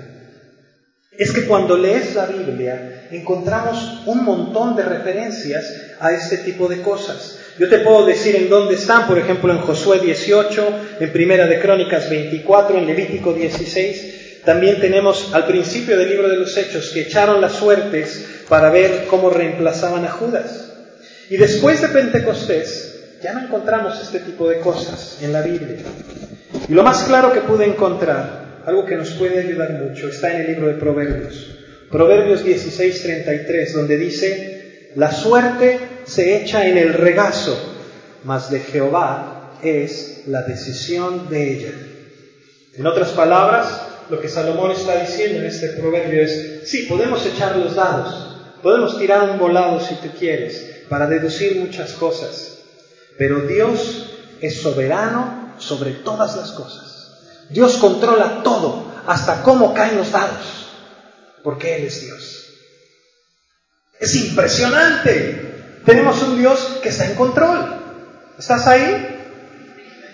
es 1.19 1.33
que 1.33 1.47
cuando 1.47 1.77
lees 1.77 2.15
la 2.15 2.27
Biblia 2.27 3.09
encontramos 3.11 4.03
un 4.07 4.25
montón 4.25 4.77
de 4.77 4.85
referencias 4.85 5.65
a 5.99 6.13
este 6.13 6.37
tipo 6.39 6.69
de 6.69 6.81
cosas. 6.81 7.41
Yo 7.59 7.69
te 7.69 7.81
puedo 7.81 8.07
decir 8.07 8.37
en 8.37 8.49
dónde 8.49 8.77
están, 8.77 9.09
por 9.09 9.19
ejemplo, 9.19 9.53
en 9.53 9.59
Josué 9.59 9.99
18, 9.99 10.81
en 11.01 11.11
Primera 11.13 11.49
de 11.49 11.59
Crónicas 11.59 12.09
24, 12.09 12.79
en 12.79 12.87
Levítico 12.87 13.33
16. 13.33 14.45
También 14.45 14.81
tenemos 14.81 15.35
al 15.35 15.49
principio 15.49 15.99
del 15.99 16.09
libro 16.09 16.29
de 16.29 16.37
los 16.37 16.57
Hechos 16.57 16.93
que 16.95 17.01
echaron 17.01 17.41
las 17.41 17.55
suertes 17.55 18.45
para 18.49 18.71
ver 18.71 19.07
cómo 19.09 19.29
reemplazaban 19.29 20.05
a 20.05 20.11
Judas. 20.11 20.71
Y 21.31 21.37
después 21.37 21.83
de 21.83 21.89
Pentecostés 21.89 22.88
ya 23.23 23.33
no 23.33 23.41
encontramos 23.41 24.01
este 24.01 24.21
tipo 24.21 24.49
de 24.49 24.61
cosas 24.61 25.19
en 25.23 25.33
la 25.33 25.43
Biblia. 25.43 25.79
Y 26.69 26.73
lo 26.73 26.83
más 26.83 27.05
claro 27.05 27.33
que 27.33 27.41
pude 27.41 27.65
encontrar, 27.65 28.63
algo 28.67 28.85
que 28.85 28.97
nos 28.97 29.11
puede 29.11 29.41
ayudar 29.41 29.73
mucho, 29.73 30.09
está 30.09 30.35
en 30.35 30.43
el 30.43 30.47
libro 30.49 30.69
de 30.69 30.75
Proverbios. 30.75 31.55
Proverbios 31.91 32.45
16:33, 32.45 33.73
donde 33.73 33.97
dice, 33.97 34.91
la 34.95 35.11
suerte 35.11 35.79
se 36.05 36.37
echa 36.37 36.67
en 36.67 36.77
el 36.77 36.93
regazo, 36.95 37.57
mas 38.25 38.51
de 38.51 38.61
Jehová 38.61 39.59
es 39.63 40.23
la 40.27 40.43
decisión 40.43 41.29
de 41.29 41.53
ella. 41.53 41.73
En 42.77 42.87
otras 42.87 43.11
palabras, 43.11 43.81
lo 44.11 44.21
que 44.21 44.29
Salomón 44.29 44.71
está 44.71 45.01
diciendo 45.01 45.39
en 45.39 45.47
este 45.47 45.69
proverbio 45.69 46.23
es, 46.23 46.61
sí, 46.65 46.87
podemos 46.89 47.25
echar 47.27 47.57
los 47.57 47.75
dados, 47.75 48.37
podemos 48.63 48.99
tirar 48.99 49.31
un 49.31 49.39
volado 49.39 49.81
si 49.81 49.95
tú 49.97 50.09
quieres, 50.19 50.85
para 50.89 51.07
deducir 51.07 51.57
muchas 51.61 51.93
cosas, 51.93 52.48
pero 53.19 53.41
Dios 53.41 54.07
es 54.41 54.63
soberano 54.63 55.55
sobre 55.59 55.91
todas 55.93 56.37
las 56.37 56.53
cosas. 56.53 57.47
Dios 57.51 57.77
controla 57.79 58.43
todo, 58.43 58.93
hasta 59.07 59.43
cómo 59.43 59.75
caen 59.75 59.97
los 59.97 60.13
dados 60.13 60.59
porque 61.43 61.77
Él 61.77 61.85
es 61.85 62.01
Dios. 62.03 62.45
Es 64.01 64.15
impresionante. 64.15 65.81
Tenemos 65.85 66.23
un 66.23 66.39
Dios 66.39 66.79
que 66.83 66.91
está 66.91 67.07
en 67.07 67.15
control. 67.15 67.75
¿Estás 68.39 68.67
ahí? 68.67 69.17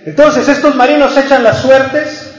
Entonces 0.07 0.49
estos 0.49 0.75
marinos 0.75 1.17
echan 1.17 1.43
las 1.43 1.61
suertes, 1.63 2.31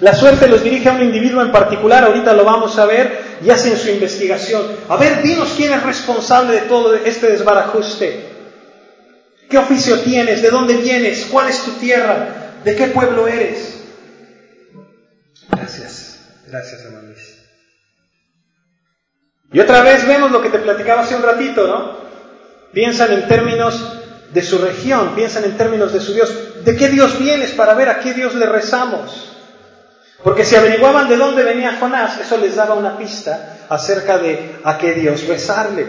la 0.00 0.14
suerte 0.14 0.46
los 0.48 0.62
dirige 0.62 0.88
a 0.88 0.92
un 0.92 1.02
individuo 1.02 1.42
en 1.42 1.50
particular, 1.50 2.04
ahorita 2.04 2.32
lo 2.34 2.44
vamos 2.44 2.78
a 2.78 2.86
ver, 2.86 3.38
y 3.42 3.50
hacen 3.50 3.76
su 3.76 3.88
investigación. 3.88 4.62
A 4.88 4.96
ver, 4.96 5.22
dinos 5.22 5.54
quién 5.56 5.72
es 5.72 5.82
responsable 5.82 6.60
de 6.60 6.66
todo 6.68 6.94
este 6.94 7.30
desbarajuste. 7.30 8.23
¿Qué 9.48 9.58
oficio 9.58 10.00
tienes? 10.00 10.42
¿De 10.42 10.50
dónde 10.50 10.74
vienes? 10.74 11.26
¿Cuál 11.30 11.48
es 11.48 11.62
tu 11.64 11.72
tierra? 11.72 12.60
¿De 12.64 12.74
qué 12.74 12.88
pueblo 12.88 13.28
eres? 13.28 13.74
Gracias, 15.50 16.18
gracias 16.46 16.80
hermano. 16.82 17.04
Y 19.52 19.60
otra 19.60 19.82
vez 19.82 20.06
vemos 20.06 20.32
lo 20.32 20.42
que 20.42 20.48
te 20.48 20.58
platicaba 20.58 21.02
hace 21.02 21.14
un 21.14 21.22
ratito, 21.22 21.68
¿no? 21.68 21.96
Piensan 22.72 23.12
en 23.12 23.28
términos 23.28 24.00
de 24.32 24.42
su 24.42 24.58
región, 24.58 25.14
piensan 25.14 25.44
en 25.44 25.56
términos 25.56 25.92
de 25.92 26.00
su 26.00 26.12
Dios. 26.12 26.64
¿De 26.64 26.76
qué 26.76 26.88
Dios 26.88 27.18
vienes 27.20 27.52
para 27.52 27.74
ver 27.74 27.88
a 27.88 28.00
qué 28.00 28.14
Dios 28.14 28.34
le 28.34 28.46
rezamos? 28.46 29.30
Porque 30.24 30.44
si 30.44 30.56
averiguaban 30.56 31.08
de 31.08 31.16
dónde 31.16 31.44
venía 31.44 31.76
Jonás, 31.78 32.18
eso 32.18 32.36
les 32.38 32.56
daba 32.56 32.74
una 32.74 32.98
pista 32.98 33.66
acerca 33.68 34.18
de 34.18 34.56
a 34.64 34.76
qué 34.78 34.94
Dios 34.94 35.24
rezarle. 35.28 35.86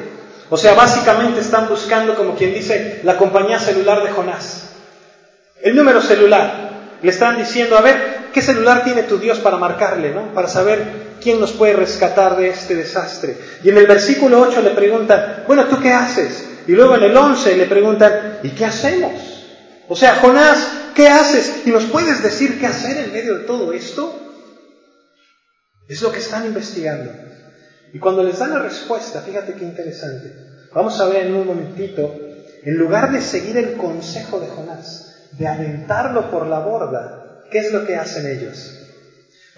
O 0.49 0.57
sea, 0.57 0.73
básicamente 0.73 1.39
están 1.39 1.67
buscando, 1.67 2.15
como 2.15 2.35
quien 2.35 2.53
dice, 2.53 3.01
la 3.03 3.17
compañía 3.17 3.59
celular 3.59 4.03
de 4.03 4.11
Jonás. 4.11 4.69
El 5.61 5.75
número 5.75 6.01
celular. 6.01 6.75
Le 7.01 7.11
están 7.11 7.37
diciendo, 7.37 7.77
a 7.77 7.81
ver, 7.81 8.29
¿qué 8.33 8.41
celular 8.41 8.83
tiene 8.83 9.03
tu 9.03 9.17
Dios 9.17 9.39
para 9.39 9.57
marcarle, 9.57 10.11
¿no? 10.11 10.33
Para 10.33 10.47
saber 10.47 11.05
¿quién 11.21 11.39
nos 11.39 11.53
puede 11.53 11.73
rescatar 11.73 12.37
de 12.37 12.49
este 12.49 12.75
desastre? 12.75 13.37
Y 13.63 13.69
en 13.69 13.77
el 13.77 13.87
versículo 13.87 14.41
8 14.41 14.61
le 14.61 14.71
preguntan, 14.71 15.43
bueno, 15.47 15.65
¿tú 15.65 15.79
qué 15.79 15.91
haces? 15.91 16.47
Y 16.67 16.73
luego 16.73 16.95
en 16.95 17.03
el 17.03 17.17
11 17.17 17.57
le 17.57 17.65
preguntan, 17.65 18.39
¿y 18.43 18.49
qué 18.49 18.65
hacemos? 18.65 19.13
O 19.87 19.95
sea, 19.95 20.15
Jonás, 20.15 20.67
¿qué 20.95 21.07
haces? 21.07 21.63
¿Y 21.65 21.71
nos 21.71 21.85
puedes 21.85 22.21
decir 22.21 22.59
qué 22.59 22.67
hacer 22.67 22.97
en 22.97 23.13
medio 23.13 23.39
de 23.39 23.45
todo 23.45 23.73
esto? 23.73 24.19
Es 25.87 26.01
lo 26.01 26.11
que 26.11 26.19
están 26.19 26.45
investigando. 26.45 27.11
Y 27.95 27.99
cuando 27.99 28.23
les 28.23 28.37
dan 28.37 28.49
la 28.49 28.59
respuesta, 28.59 29.21
fíjate 29.21 29.53
qué 29.53 29.63
interesante. 29.63 30.35
Vamos 30.73 30.99
a 30.99 31.05
ver 31.05 31.27
en 31.27 31.33
un 31.33 31.47
momentito, 31.47 32.13
en 32.61 32.75
lugar 32.75 33.09
de 33.09 33.21
seguir 33.21 33.55
el 33.55 33.77
consejo 33.77 34.37
de 34.37 34.49
Jonás, 34.49 35.29
de 35.31 35.47
aventarlo 35.47 36.29
por 36.29 36.45
la 36.45 36.59
borda, 36.59 37.43
¿qué 37.49 37.59
es 37.59 37.71
lo 37.71 37.85
que 37.85 37.95
hacen 37.95 38.27
ellos? 38.27 38.69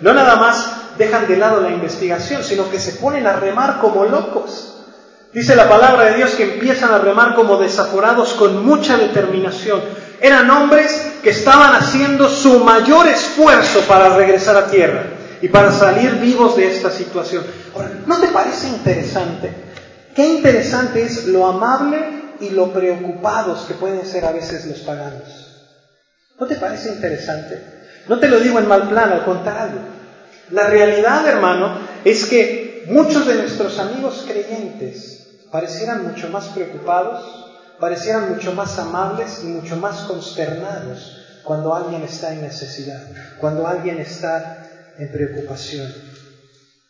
No 0.01 0.13
nada 0.13 0.35
más 0.35 0.71
dejan 0.99 1.27
de 1.27 1.37
lado 1.37 1.61
la 1.61 1.71
investigación, 1.71 2.43
sino 2.43 2.69
que 2.69 2.79
se 2.79 2.99
ponen 2.99 3.25
a 3.25 3.37
remar 3.37 3.79
como 3.79 4.05
locos. 4.05 4.85
Dice 5.33 5.55
la 5.55 5.67
palabra 5.67 6.03
de 6.05 6.17
Dios 6.17 6.35
que 6.35 6.43
empiezan 6.43 6.91
a 6.91 6.99
remar 6.99 7.33
como 7.33 7.57
desaforados 7.57 8.33
con 8.33 8.63
mucha 8.63 8.97
determinación. 8.97 9.81
Eran 10.21 10.47
hombres 10.51 11.13
que 11.23 11.31
estaban 11.31 11.73
haciendo 11.73 12.29
su 12.29 12.59
mayor 12.59 13.07
esfuerzo 13.07 13.81
para 13.87 14.15
regresar 14.15 14.57
a 14.57 14.67
tierra 14.67 15.16
y 15.41 15.47
para 15.49 15.71
salir 15.71 16.11
vivos 16.15 16.55
de 16.55 16.71
esta 16.71 16.89
situación. 16.89 17.43
Ahora, 17.73 17.91
¿no 18.05 18.19
te 18.19 18.27
parece 18.27 18.67
interesante? 18.69 19.53
Qué 20.15 20.25
interesante 20.25 21.03
es 21.03 21.27
lo 21.27 21.45
amable 21.45 21.99
y 22.39 22.49
lo 22.49 22.71
preocupados 22.73 23.65
que 23.67 23.75
pueden 23.75 24.05
ser 24.05 24.25
a 24.25 24.31
veces 24.31 24.65
los 24.65 24.79
paganos. 24.79 25.47
¿No 26.39 26.45
te 26.47 26.55
parece 26.55 26.89
interesante? 26.89 27.61
No 28.07 28.19
te 28.19 28.27
lo 28.27 28.39
digo 28.39 28.59
en 28.59 28.67
mal 28.67 28.87
plan, 28.87 29.11
al 29.11 29.25
contrario. 29.25 29.79
La 30.51 30.67
realidad, 30.67 31.27
hermano, 31.27 31.77
es 32.05 32.25
que 32.25 32.85
muchos 32.87 33.27
de 33.27 33.35
nuestros 33.35 33.79
amigos 33.79 34.23
creyentes 34.27 35.27
parecieran 35.51 36.07
mucho 36.07 36.29
más 36.29 36.45
preocupados, 36.47 37.23
parecieran 37.79 38.33
mucho 38.33 38.53
más 38.53 38.77
amables 38.79 39.43
y 39.43 39.47
mucho 39.47 39.75
más 39.77 40.01
consternados 40.01 41.17
cuando 41.43 41.73
alguien 41.73 42.03
está 42.03 42.33
en 42.33 42.41
necesidad, 42.41 43.01
cuando 43.39 43.67
alguien 43.67 43.99
está 43.99 44.66
en 44.99 45.11
preocupación. 45.11 45.93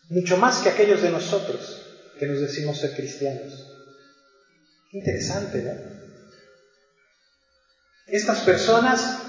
Mucho 0.09 0.37
más 0.37 0.59
que 0.59 0.69
aquellos 0.69 1.01
de 1.01 1.09
nosotros 1.09 1.81
que 2.19 2.27
nos 2.27 2.39
decimos 2.39 2.79
ser 2.79 2.95
cristianos. 2.95 3.65
Interesante, 4.93 5.61
¿no? 5.61 5.97
Estas 8.07 8.39
personas 8.39 9.19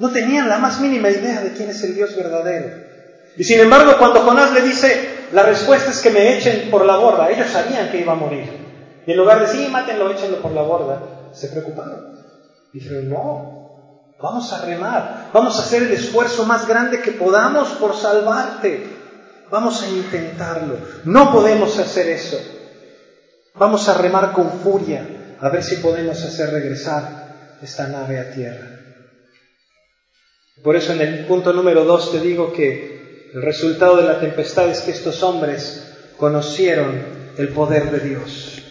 no 0.00 0.10
tenían 0.10 0.48
la 0.48 0.58
más 0.58 0.80
mínima 0.80 1.10
idea 1.10 1.42
de 1.42 1.52
quién 1.52 1.70
es 1.70 1.82
el 1.84 1.94
Dios 1.94 2.16
verdadero. 2.16 2.90
Y 3.36 3.44
sin 3.44 3.60
embargo, 3.60 3.96
cuando 3.98 4.20
Jonás 4.20 4.52
le 4.52 4.62
dice, 4.62 5.08
la 5.32 5.44
respuesta 5.44 5.90
es 5.90 6.00
que 6.00 6.10
me 6.10 6.36
echen 6.36 6.70
por 6.70 6.84
la 6.84 6.96
borda, 6.96 7.30
ellos 7.30 7.48
sabían 7.48 7.90
que 7.90 8.00
iba 8.00 8.12
a 8.12 8.16
morir. 8.16 8.44
Y 9.06 9.12
en 9.12 9.16
lugar 9.16 9.40
de, 9.40 9.46
sí, 9.46 9.68
mátenlo, 9.70 10.10
échenlo 10.10 10.42
por 10.42 10.50
la 10.50 10.62
borda, 10.62 11.30
se 11.32 11.48
preocuparon. 11.48 12.18
Dijeron, 12.72 13.08
no, 13.08 13.59
vamos 14.22 14.52
a 14.52 14.64
remar, 14.64 15.30
vamos 15.32 15.58
a 15.58 15.62
hacer 15.62 15.84
el 15.84 15.92
esfuerzo 15.92 16.44
más 16.44 16.66
grande 16.66 17.00
que 17.00 17.12
podamos 17.12 17.68
por 17.70 17.96
salvarte. 17.96 18.98
Vamos 19.50 19.82
a 19.82 19.88
intentarlo. 19.88 20.78
No 21.04 21.32
podemos 21.32 21.76
hacer 21.78 22.08
eso. 22.08 22.38
Vamos 23.54 23.88
a 23.88 23.98
remar 23.98 24.32
con 24.32 24.60
furia 24.60 25.36
a 25.40 25.48
ver 25.48 25.64
si 25.64 25.76
podemos 25.76 26.22
hacer 26.22 26.50
regresar 26.50 27.56
esta 27.60 27.88
nave 27.88 28.20
a 28.20 28.32
tierra. 28.32 28.68
Por 30.62 30.76
eso 30.76 30.92
en 30.92 31.00
el 31.00 31.26
punto 31.26 31.52
número 31.52 31.84
dos 31.84 32.12
te 32.12 32.20
digo 32.20 32.52
que 32.52 33.30
el 33.34 33.42
resultado 33.42 33.96
de 33.96 34.04
la 34.04 34.20
tempestad 34.20 34.68
es 34.68 34.80
que 34.82 34.90
estos 34.90 35.22
hombres 35.22 36.14
conocieron 36.16 37.32
el 37.38 37.48
poder 37.48 37.90
de 37.90 38.00
Dios. 38.00 38.62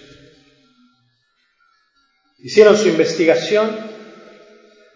Hicieron 2.37 2.77
su 2.77 2.87
investigación, 2.87 3.88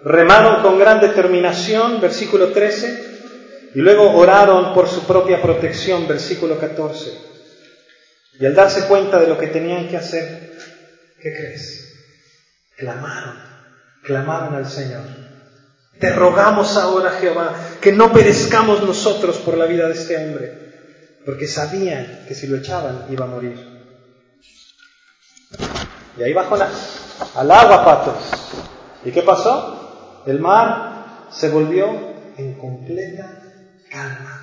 remaron 0.04 0.62
con 0.62 0.78
gran 0.78 1.00
determinación, 1.00 2.02
versículo 2.02 2.52
13, 2.52 3.72
y 3.76 3.80
luego 3.80 4.12
oraron 4.12 4.74
por 4.74 4.88
su 4.88 5.06
propia 5.06 5.42
protección, 5.42 6.08
versículo 6.08 6.60
14. 6.60 7.18
Y 8.40 8.46
al 8.46 8.56
darse 8.56 8.88
cuenta 8.88 9.20
de 9.20 9.28
lo 9.28 9.38
que 9.38 9.48
tenían 9.48 9.88
que 9.88 9.98
hacer, 9.98 10.58
¿qué 11.22 11.34
crees? 11.34 11.94
Clamaron, 12.78 13.38
clamaron 14.04 14.56
al 14.56 14.68
Señor. 14.68 15.02
Te 16.00 16.12
rogamos 16.12 16.76
ahora, 16.78 17.12
Jehová, 17.12 17.56
que 17.80 17.92
no 17.92 18.12
perezcamos 18.12 18.84
nosotros 18.84 19.38
por 19.38 19.58
la 19.58 19.66
vida 19.66 19.88
de 19.88 19.94
este 19.94 20.18
hombre, 20.18 20.74
porque 21.26 21.48
sabían 21.48 22.26
que 22.28 22.36
si 22.36 22.48
lo 22.48 22.58
echaban 22.58 23.06
iba 23.10 23.26
a 23.26 23.30
morir. 23.30 23.74
Y 26.18 26.24
ahí 26.24 26.34
bajó 26.34 26.56
al 27.36 27.52
agua, 27.52 27.86
patos. 27.86 28.18
¿Y 29.06 29.12
qué 29.12 29.22
pasó? 29.22 29.83
El 30.26 30.40
mar 30.40 31.28
se 31.32 31.50
volvió 31.50 31.90
en 32.38 32.54
completa 32.54 33.42
calma. 33.90 34.40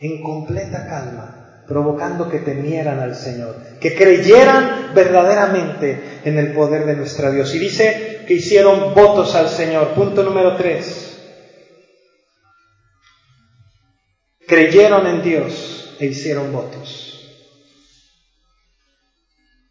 En 0.00 0.22
completa 0.22 0.86
calma, 0.86 1.62
provocando 1.66 2.28
que 2.28 2.38
temieran 2.38 3.00
al 3.00 3.16
Señor, 3.16 3.56
que 3.80 3.94
creyeran 3.94 4.94
verdaderamente 4.94 6.20
en 6.24 6.38
el 6.38 6.52
poder 6.52 6.86
de 6.86 6.96
nuestra 6.96 7.30
Dios. 7.30 7.54
Y 7.54 7.58
dice 7.58 8.24
que 8.26 8.34
hicieron 8.34 8.94
votos 8.94 9.34
al 9.34 9.48
Señor. 9.48 9.94
Punto 9.94 10.22
número 10.22 10.56
tres. 10.56 11.18
Creyeron 14.46 15.06
en 15.06 15.22
Dios 15.22 15.96
e 15.98 16.06
hicieron 16.06 16.52
votos. 16.52 17.07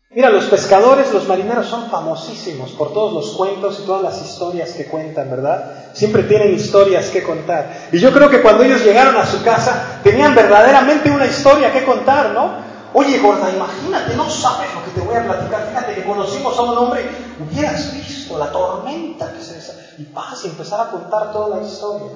Mira, 0.09 0.29
los 0.29 0.45
pescadores, 0.45 1.11
los 1.11 1.27
marineros 1.27 1.67
son 1.67 1.89
famosísimos 1.89 2.71
por 2.71 2.93
todos 2.93 3.11
los 3.11 3.35
cuentos 3.35 3.81
y 3.81 3.85
todas 3.85 4.01
las 4.01 4.21
historias 4.21 4.71
que 4.71 4.85
cuentan, 4.85 5.29
¿verdad? 5.29 5.91
Siempre 5.93 6.23
tienen 6.23 6.53
historias 6.53 7.09
que 7.09 7.21
contar. 7.21 7.89
Y 7.91 7.99
yo 7.99 8.13
creo 8.13 8.29
que 8.29 8.41
cuando 8.41 8.63
ellos 8.63 8.85
llegaron 8.85 9.17
a 9.17 9.25
su 9.25 9.43
casa 9.43 9.99
tenían 10.03 10.33
verdaderamente 10.33 11.11
una 11.11 11.25
historia 11.25 11.73
que 11.73 11.83
contar, 11.83 12.29
¿no? 12.29 12.51
Oye, 12.93 13.19
gorda, 13.19 13.51
imagínate, 13.51 14.15
no 14.15 14.29
sabes 14.29 14.73
lo 14.73 14.85
que 14.85 14.91
te 14.91 15.01
voy 15.01 15.15
a 15.15 15.25
platicar. 15.25 15.67
Fíjate 15.67 15.95
que 15.95 16.03
conocimos 16.03 16.57
a 16.57 16.61
un 16.61 16.77
hombre, 16.77 17.09
hubieras 17.39 17.93
visto 17.93 18.37
la 18.37 18.49
tormenta 18.49 19.33
que 19.33 19.43
se 19.43 19.57
y 19.97 20.05
paz 20.05 20.45
y 20.45 20.47
empezar 20.47 20.87
a 20.87 20.89
contar 20.89 21.33
toda 21.33 21.57
la 21.57 21.67
historia. 21.67 22.11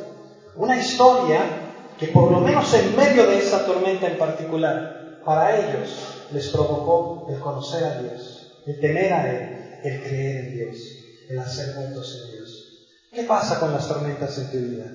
Una 0.56 0.78
historia 0.78 1.42
que 2.00 2.08
por 2.08 2.32
lo 2.32 2.40
menos 2.40 2.74
en 2.74 2.96
medio 2.96 3.28
de 3.28 3.40
esa 3.40 3.66
tormenta 3.66 4.08
en 4.08 4.18
particular, 4.18 5.20
para 5.26 5.58
ellos 5.58 6.11
les 6.34 6.50
provocó 6.50 7.28
el 7.30 7.40
conocer 7.40 7.84
a 7.84 8.02
Dios, 8.02 8.62
el 8.66 8.80
temer 8.80 9.14
a 9.14 9.32
Él, 9.32 9.80
el 9.84 10.02
creer 10.04 10.46
en 10.46 10.54
Dios, 10.54 10.78
el 11.30 11.40
hacer 11.40 11.76
votos 11.76 12.24
en 12.24 12.32
Dios. 12.38 12.88
¿Qué 13.14 13.24
pasa 13.24 13.60
con 13.60 13.74
las 13.74 13.88
tormentas 13.88 14.38
en 14.38 14.52
tu 14.52 14.58
vida? 14.58 14.86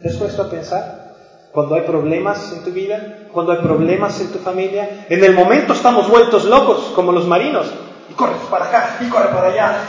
¿Te 0.00 0.08
has 0.08 0.16
puesto 0.16 0.42
a 0.42 0.50
pensar? 0.50 1.10
Cuando 1.52 1.74
hay 1.74 1.82
problemas 1.82 2.52
en 2.52 2.62
tu 2.62 2.70
vida, 2.70 3.26
cuando 3.32 3.52
hay 3.52 3.58
problemas 3.58 4.20
en 4.20 4.28
tu 4.28 4.38
familia, 4.38 5.06
en 5.08 5.24
el 5.24 5.34
momento 5.34 5.72
estamos 5.72 6.08
vueltos 6.08 6.44
locos 6.44 6.92
como 6.94 7.12
los 7.12 7.26
marinos. 7.26 7.66
Y 8.08 8.14
corres 8.14 8.38
para 8.50 8.66
acá, 8.66 8.98
y 9.00 9.08
corres 9.08 9.30
para 9.30 9.48
allá, 9.48 9.84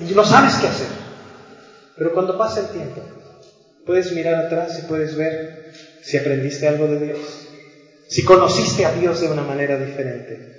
y 0.00 0.14
no 0.14 0.24
sabes 0.24 0.56
qué 0.56 0.68
hacer. 0.68 0.88
Pero 1.96 2.12
cuando 2.12 2.36
pasa 2.36 2.60
el 2.60 2.68
tiempo, 2.68 3.02
puedes 3.86 4.12
mirar 4.12 4.46
atrás 4.46 4.78
y 4.78 4.86
puedes 4.86 5.16
ver 5.16 5.72
si 6.02 6.18
aprendiste 6.18 6.68
algo 6.68 6.86
de 6.86 7.00
Dios, 7.00 7.45
si 8.08 8.24
conociste 8.24 8.86
a 8.86 8.92
Dios 8.92 9.20
de 9.20 9.30
una 9.30 9.42
manera 9.42 9.76
diferente. 9.76 10.56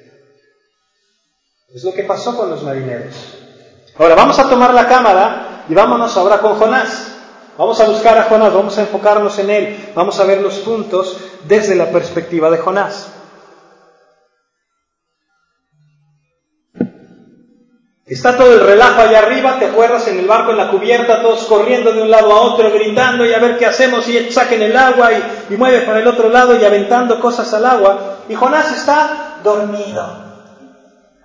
Es 1.74 1.84
lo 1.84 1.94
que 1.94 2.04
pasó 2.04 2.36
con 2.36 2.50
los 2.50 2.64
marineros. 2.64 3.14
Ahora 3.98 4.16
vamos 4.16 4.38
a 4.40 4.50
tomar 4.50 4.74
la 4.74 4.88
cámara 4.88 5.66
y 5.70 5.74
vámonos 5.74 6.16
ahora 6.18 6.40
con 6.40 6.56
Jonás. 6.56 7.14
Vamos 7.58 7.80
a 7.80 7.90
buscar 7.90 8.18
a 8.18 8.24
Jonás, 8.24 8.54
vamos 8.54 8.78
a 8.78 8.82
enfocarnos 8.82 9.40
en 9.40 9.50
él, 9.50 9.92
vamos 9.96 10.20
a 10.20 10.26
ver 10.26 10.42
los 10.42 10.56
puntos 10.60 11.18
desde 11.48 11.76
la 11.76 11.92
perspectiva 11.92 12.52
de 12.52 12.60
Jonás. 12.60 13.08
Está 18.08 18.38
todo 18.38 18.54
el 18.54 18.62
relajo 18.62 19.02
allá 19.02 19.20
arriba, 19.20 19.60
te 19.60 19.66
acuerdas 19.66 20.08
en 20.08 20.20
el 20.20 20.28
barco, 20.28 20.52
en 20.52 20.58
la 20.58 20.72
cubierta, 20.72 21.22
todos 21.22 21.44
corriendo 21.44 21.92
de 21.92 22.02
un 22.02 22.10
lado 22.10 22.32
a 22.32 22.42
otro, 22.42 22.72
gritando 22.72 23.26
y 23.26 23.34
a 23.34 23.40
ver 23.40 23.58
qué 23.58 23.66
hacemos, 23.66 24.08
y 24.08 24.32
saquen 24.32 24.62
el 24.62 24.78
agua 24.78 25.12
y, 25.12 25.54
y 25.54 25.58
mueve 25.58 25.82
para 25.82 26.00
el 26.00 26.08
otro 26.08 26.30
lado 26.30 26.56
y 26.56 26.64
aventando 26.64 27.20
cosas 27.20 27.54
al 27.54 27.66
agua. 27.66 28.20
Y 28.30 28.36
Jonás 28.36 28.72
está 28.72 29.40
dormido. 29.44 30.26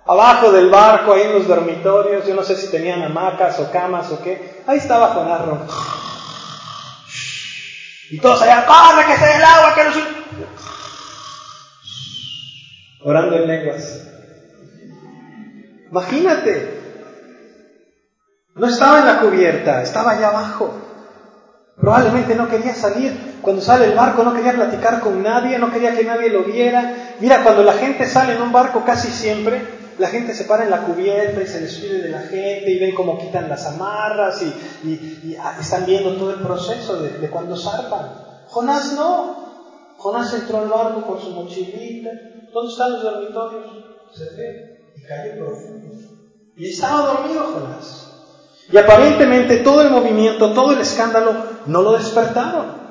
Abajo 0.05 0.51
del 0.51 0.69
barco, 0.69 1.13
ahí 1.13 1.21
en 1.21 1.33
los 1.35 1.47
dormitorios, 1.47 2.27
yo 2.27 2.35
no 2.35 2.43
sé 2.43 2.57
si 2.57 2.69
tenían 2.69 3.01
hamacas 3.01 3.57
o 3.61 3.71
camas 3.71 4.11
o 4.11 4.21
qué, 4.21 4.61
ahí 4.67 4.77
estaba 4.77 5.13
Jonás 5.13 5.41
Y 8.11 8.19
todos 8.19 8.41
allá, 8.41 8.65
corre 8.65 9.05
que 9.05 9.17
se 9.17 9.37
el 9.37 9.43
agua, 9.43 9.73
que 9.73 9.83
no 9.85 9.91
Orando 13.05 13.37
en 13.37 13.47
lenguas. 13.47 14.12
Imagínate. 15.93 16.81
No 18.55 18.65
estaba 18.65 18.99
en 19.01 19.05
la 19.05 19.19
cubierta, 19.19 19.83
estaba 19.83 20.13
allá 20.13 20.29
abajo. 20.29 20.73
Probablemente 21.75 22.33
no 22.33 22.47
quería 22.47 22.73
salir. 22.73 23.37
Cuando 23.43 23.61
sale 23.61 23.85
el 23.85 23.95
barco 23.95 24.23
no 24.23 24.33
quería 24.33 24.53
platicar 24.53 25.01
con 25.01 25.21
nadie, 25.21 25.59
no 25.59 25.71
quería 25.71 25.95
que 25.95 26.03
nadie 26.03 26.29
lo 26.29 26.45
viera. 26.45 27.15
Mira, 27.19 27.43
cuando 27.43 27.61
la 27.61 27.73
gente 27.73 28.07
sale 28.07 28.33
en 28.33 28.41
un 28.41 28.51
barco 28.51 28.83
casi 28.83 29.09
siempre, 29.09 29.61
la 29.99 30.07
gente 30.07 30.33
se 30.33 30.45
para 30.45 30.63
en 30.63 30.71
la 30.71 30.81
cubierta 30.81 31.43
y 31.43 31.45
se 31.45 31.59
despide 31.59 32.01
de 32.01 32.09
la 32.09 32.21
gente 32.21 32.71
y 32.71 32.79
ven 32.79 32.95
cómo 32.95 33.19
quitan 33.19 33.47
las 33.47 33.67
amarras 33.67 34.41
y, 34.41 35.35
ah, 35.39 35.57
están 35.59 35.85
viendo 35.85 36.15
todo 36.15 36.31
el 36.31 36.41
proceso 36.41 37.03
de, 37.03 37.29
cuando 37.29 37.55
zarpan. 37.55 38.15
Jonás 38.47 38.93
no. 38.93 39.93
Jonás 39.97 40.33
entró 40.33 40.57
al 40.57 40.69
barco 40.69 41.05
con 41.05 41.19
su 41.19 41.29
mochilita. 41.29 42.09
¿Dónde 42.51 42.71
están 42.71 42.93
los 42.93 43.03
dormitorios? 43.03 43.67
Se 44.15 44.35
ve 44.35 44.73
y 44.95 45.01
cayó 45.03 45.45
profundo. 45.45 45.82
Y 46.55 46.69
estaba 46.69 47.13
dormido 47.13 47.43
Jonás. 47.53 48.03
Y 48.71 48.77
aparentemente 48.77 49.57
todo 49.57 49.81
el 49.81 49.89
movimiento, 49.89 50.51
todo 50.51 50.73
el 50.73 50.79
escándalo 50.79 51.33
no 51.65 51.81
lo 51.81 51.93
despertaron. 51.93 52.83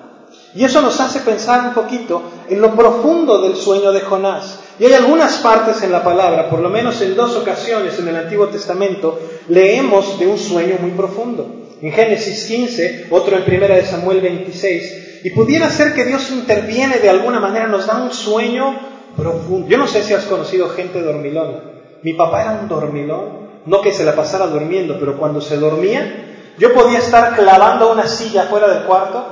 Y 0.55 0.65
eso 0.65 0.83
nos 0.83 1.01
hace 1.01 1.21
pensar 1.21 1.69
un 1.69 1.75
poquito 1.75 2.23
en 2.49 2.61
lo 2.61 2.75
profundo 2.75 3.41
del 3.41 3.57
sueño 3.57 3.93
de 3.93 4.01
Jonás. 4.01 4.59
Y 4.79 4.85
hay 4.85 4.95
algunas 4.95 5.39
partes 5.39 5.83
en 5.83 5.93
la 5.93 6.03
palabra, 6.03 6.51
por 6.51 6.61
lo 6.61 6.69
menos 6.69 7.01
en 7.01 7.15
dos 7.15 7.37
ocasiones 7.37 7.99
en 7.99 8.09
el 8.09 8.17
Antiguo 8.17 8.49
Testamento, 8.49 9.19
leemos 9.49 10.19
de 10.19 10.27
un 10.27 10.39
sueño 10.39 10.77
muy 10.81 10.91
profundo. 10.91 11.47
En 11.81 11.93
Génesis 11.93 12.47
15, 12.47 13.07
otro 13.11 13.37
en 13.37 13.43
1 13.43 13.69
de 13.69 13.85
Samuel 13.85 14.21
26. 14.21 15.23
Y 15.25 15.31
pudiera 15.31 15.71
ser 15.71 15.95
que 15.95 16.05
Dios 16.05 16.31
interviene 16.31 16.99
de 16.99 17.11
alguna 17.11 17.41
manera, 17.41 17.67
nos 17.67 17.87
da 17.87 18.03
un 18.03 18.13
sueño 18.13 18.79
profundo. 19.17 19.69
Yo 19.69 19.79
no 19.79 19.87
sé 19.87 20.03
si 20.03 20.15
has 20.15 20.25
conocido 20.25 20.69
gente 20.71 21.01
dormilona. 21.01 21.61
Mi 22.03 22.15
papá 22.15 22.43
era 22.43 22.53
un 22.61 22.69
dormilón, 22.69 23.42
no 23.67 23.81
que 23.81 23.93
se 23.93 24.05
la 24.05 24.15
pasara 24.15 24.47
durmiendo, 24.47 24.97
pero 24.99 25.19
cuando 25.19 25.41
se 25.41 25.57
dormía, 25.57 26.55
yo 26.59 26.73
podía 26.75 26.99
estar 26.99 27.35
clavando 27.35 27.93
una 27.93 28.07
silla 28.07 28.45
fuera 28.45 28.69
del 28.69 28.85
cuarto 28.85 29.25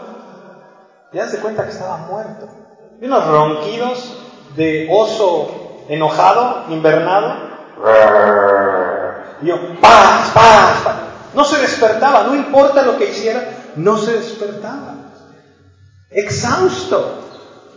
y 1.12 1.18
hace 1.18 1.38
cuenta 1.38 1.64
que 1.64 1.70
estaba 1.70 1.96
muerto. 1.98 2.48
Y 3.00 3.06
unos 3.06 3.26
ronquidos 3.26 4.16
de 4.56 4.88
oso 4.90 5.84
enojado, 5.88 6.64
invernado. 6.70 7.50
Y 9.42 9.46
yo, 9.46 9.80
paz, 9.80 10.30
paz, 10.32 10.80
paz. 10.84 10.96
No 11.34 11.44
se 11.44 11.60
despertaba, 11.60 12.24
no 12.24 12.34
importa 12.34 12.82
lo 12.82 12.98
que 12.98 13.10
hiciera, 13.10 13.44
no 13.76 13.96
se 13.98 14.14
despertaba. 14.14 14.94
Exhausto. 16.10 17.20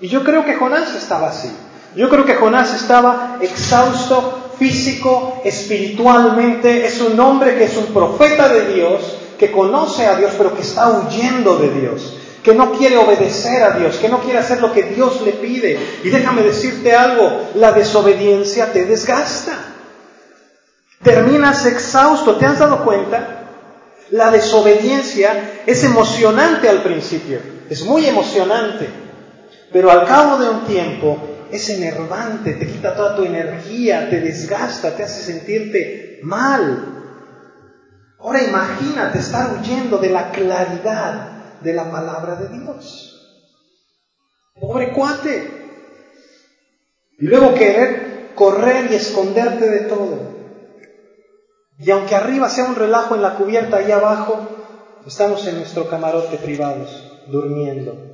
Y 0.02 0.10
yo 0.10 0.24
creo 0.24 0.44
que 0.44 0.56
Jonás 0.56 0.94
estaba 0.96 1.28
así. 1.28 1.56
Yo 1.96 2.10
creo 2.10 2.26
que 2.26 2.36
Jonás 2.36 2.74
estaba 2.74 3.38
exhausto 3.42 4.42
físico, 4.58 5.42
espiritualmente, 5.44 6.86
es 6.86 7.02
un 7.02 7.20
hombre 7.20 7.56
que 7.56 7.66
es 7.66 7.78
un 7.78 7.88
profeta 7.88 8.50
de 8.50 8.74
Dios, 8.74 9.18
que 9.38 9.52
conoce 9.52 10.06
a 10.06 10.16
Dios, 10.16 10.32
pero 10.38 10.56
que 10.56 10.62
está 10.62 10.89
huyendo 10.89 11.58
de 11.58 11.70
Dios, 11.70 12.18
que 12.44 12.54
no 12.54 12.72
quiere 12.74 12.98
obedecer 12.98 13.63
a 13.63 13.72
Dios, 13.72 13.98
que 13.98 14.10
no 14.10 14.20
quiere 14.20 14.39
hacer 14.39 14.62
lo 14.62 14.72
que 14.72 14.84
Dios 14.84 15.22
le 15.22 15.34
pide. 15.34 15.80
Y 16.04 16.10
déjame 16.10 16.44
decirte 16.44 16.94
algo, 16.94 17.50
la 17.56 17.72
desobediencia 17.72 18.72
te 18.72 18.86
desgasta. 18.86 19.58
Terminas 21.02 21.66
exhausto, 21.66 22.36
¿te 22.36 22.46
has 22.46 22.60
dado 22.60 22.84
cuenta? 22.84 23.39
La 24.12 24.32
desobediencia 24.32 25.62
es 25.66 25.84
emocionante 25.84 26.70
al 26.70 26.84
principio, 26.84 27.39
es 27.70 27.84
muy 27.84 28.06
emocionante, 28.06 28.88
pero 29.72 29.89
al 29.89 30.06
cabo 30.06 30.38
de 30.38 30.50
un 30.50 30.66
tiempo 30.66 31.33
es 31.56 31.70
enervante, 31.70 32.54
te 32.54 32.68
quita 32.68 32.96
toda 32.96 33.16
tu 33.16 33.24
energía, 33.24 34.10
te 34.10 34.20
desgasta, 34.20 34.96
te 34.96 35.04
hace 35.04 35.22
sentirte 35.22 36.20
mal. 36.24 36.89
Ahora 38.18 38.42
imagínate 38.42 39.20
estar 39.20 39.56
huyendo 39.56 40.00
de 40.00 40.10
la 40.10 40.32
claridad 40.32 41.60
de 41.62 41.74
la 41.74 41.92
palabra 41.92 42.36
de 42.38 42.50
Dios. 42.50 43.10
Pobre 44.60 44.94
cuate. 44.94 45.48
Y 47.20 47.26
luego 47.26 47.54
querer 47.54 48.32
correr 48.34 48.92
y 48.92 48.96
esconderte 48.96 49.70
de 49.70 49.82
todo. 49.82 50.34
Y 51.78 51.92
aunque 51.92 52.16
arriba 52.16 52.50
sea 52.50 52.66
un 52.66 52.76
relajo 52.76 53.13
en 53.16 53.22
la 53.22 53.36
cubierta, 53.36 53.78
ahí 53.78 53.92
abajo 53.92 54.48
estamos 55.06 55.46
en 55.48 55.58
nuestro 55.58 55.88
camarote 55.88 56.38
privados, 56.38 57.04
durmiendo 57.28 58.12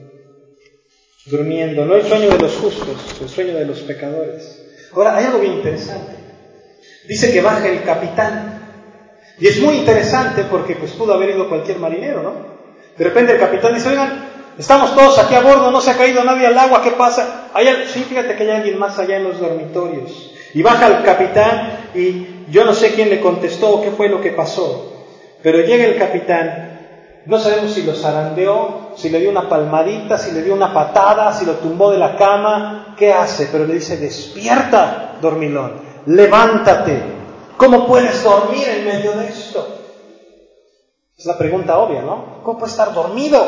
durmiendo, 1.29 1.85
no 1.85 1.95
el 1.95 2.03
sueño 2.03 2.29
de 2.29 2.39
los 2.39 2.55
justos, 2.55 2.97
el 3.21 3.29
sueño 3.29 3.55
de 3.55 3.65
los 3.65 3.79
pecadores. 3.81 4.61
Ahora, 4.93 5.15
hay 5.15 5.25
algo 5.25 5.39
bien 5.39 5.53
interesante. 5.53 6.13
Dice 7.07 7.31
que 7.31 7.41
baja 7.41 7.67
el 7.67 7.83
capitán. 7.83 8.59
Y 9.39 9.47
es 9.47 9.59
muy 9.61 9.77
interesante 9.77 10.43
porque 10.49 10.75
pues 10.75 10.91
pudo 10.91 11.13
haber 11.13 11.29
ido 11.29 11.47
cualquier 11.47 11.77
marinero, 11.77 12.23
¿no? 12.23 12.33
De 12.97 13.05
repente 13.05 13.33
el 13.33 13.39
capitán 13.39 13.73
dice, 13.73 13.89
oigan, 13.89 14.27
estamos 14.57 14.93
todos 14.93 15.17
aquí 15.19 15.33
a 15.33 15.39
bordo, 15.39 15.71
no 15.71 15.79
se 15.79 15.91
ha 15.91 15.97
caído 15.97 16.23
nadie 16.23 16.47
al 16.47 16.57
agua, 16.57 16.83
¿qué 16.83 16.91
pasa? 16.91 17.49
Hay, 17.53 17.67
sí, 17.87 18.03
fíjate 18.03 18.35
que 18.35 18.43
hay 18.43 18.49
alguien 18.49 18.77
más 18.77 18.99
allá 18.99 19.15
en 19.17 19.23
los 19.23 19.39
dormitorios. 19.39 20.33
Y 20.53 20.61
baja 20.61 20.87
el 20.87 21.03
capitán 21.03 21.91
y 21.95 22.27
yo 22.49 22.65
no 22.65 22.73
sé 22.73 22.93
quién 22.93 23.09
le 23.09 23.21
contestó 23.21 23.69
o 23.69 23.81
qué 23.81 23.91
fue 23.91 24.09
lo 24.09 24.19
que 24.19 24.31
pasó. 24.31 25.05
Pero 25.41 25.61
llega 25.61 25.85
el 25.85 25.97
capitán 25.97 26.78
no 27.29 27.37
sabemos 27.37 27.73
si 27.73 27.83
lo 27.83 27.93
zarandeó, 27.93 28.93
si 28.95 29.07
le 29.09 29.19
dio 29.19 29.29
una 29.29 29.47
palmadita, 29.47 30.17
si 30.17 30.31
le 30.31 30.41
dio 30.41 30.55
una 30.55 30.73
patada, 30.73 31.31
si 31.31 31.45
lo 31.45 31.53
tumbó 31.53 31.91
de 31.91 31.99
la 31.99 32.15
cama, 32.15 32.95
qué 32.97 33.13
hace, 33.13 33.49
pero 33.51 33.67
le 33.67 33.75
dice, 33.75 33.97
despierta, 33.97 35.17
dormilón, 35.21 35.73
levántate. 36.07 36.99
¿Cómo 37.55 37.85
puedes 37.85 38.23
dormir 38.23 38.67
en 38.67 38.83
medio 38.83 39.11
de 39.11 39.27
esto? 39.27 39.67
Es 41.15 41.27
la 41.27 41.37
pregunta 41.37 41.77
obvia, 41.77 42.01
¿no? 42.01 42.41
¿Cómo 42.41 42.57
puedes 42.57 42.73
estar 42.73 42.95
dormido? 42.95 43.45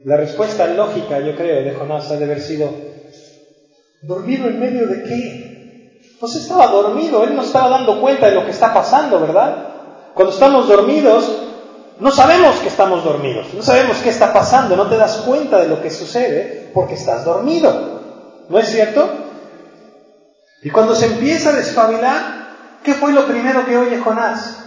La 0.00 0.16
respuesta 0.16 0.66
lógica, 0.66 1.20
yo 1.20 1.36
creo, 1.36 1.62
de 1.62 1.72
Jonás 1.72 2.10
ha 2.10 2.16
de 2.16 2.24
haber 2.24 2.40
sido, 2.40 2.68
¿dormido 4.02 4.48
en 4.48 4.58
medio 4.58 4.88
de 4.88 5.04
qué? 5.04 6.16
Pues 6.18 6.34
estaba 6.34 6.66
dormido, 6.66 7.22
él 7.22 7.36
no 7.36 7.42
estaba 7.42 7.68
dando 7.68 8.00
cuenta 8.00 8.26
de 8.26 8.34
lo 8.34 8.44
que 8.44 8.50
está 8.50 8.74
pasando, 8.74 9.20
¿verdad? 9.20 10.12
Cuando 10.14 10.32
estamos 10.32 10.66
dormidos, 10.66 11.45
no 11.98 12.10
sabemos 12.10 12.56
que 12.56 12.68
estamos 12.68 13.04
dormidos, 13.04 13.54
no 13.54 13.62
sabemos 13.62 13.98
qué 13.98 14.10
está 14.10 14.32
pasando, 14.32 14.76
no 14.76 14.88
te 14.88 14.96
das 14.96 15.18
cuenta 15.18 15.58
de 15.58 15.68
lo 15.68 15.80
que 15.80 15.90
sucede 15.90 16.70
porque 16.74 16.94
estás 16.94 17.24
dormido. 17.24 17.96
¿No 18.48 18.58
es 18.58 18.68
cierto? 18.68 19.08
Y 20.62 20.70
cuando 20.70 20.94
se 20.94 21.06
empieza 21.06 21.50
a 21.50 21.54
despabilar, 21.54 22.78
¿qué 22.82 22.94
fue 22.94 23.12
lo 23.12 23.26
primero 23.26 23.64
que 23.64 23.76
oye 23.76 23.98
Jonás? 23.98 24.58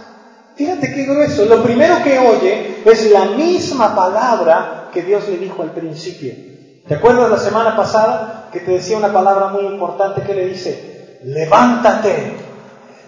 Fíjate 0.56 0.92
qué 0.92 1.04
grueso. 1.04 1.44
Lo 1.46 1.62
primero 1.62 2.02
que 2.02 2.18
oye 2.18 2.82
es 2.84 3.10
la 3.10 3.26
misma 3.26 3.94
palabra 3.94 4.88
que 4.92 5.02
Dios 5.02 5.28
le 5.28 5.38
dijo 5.38 5.62
al 5.62 5.70
principio. 5.70 6.34
¿Te 6.86 6.94
acuerdas 6.94 7.30
la 7.30 7.38
semana 7.38 7.76
pasada 7.76 8.48
que 8.52 8.60
te 8.60 8.72
decía 8.72 8.98
una 8.98 9.12
palabra 9.12 9.48
muy 9.48 9.64
importante 9.64 10.22
que 10.22 10.34
le 10.34 10.46
dice? 10.46 11.18
Levántate, 11.22 12.32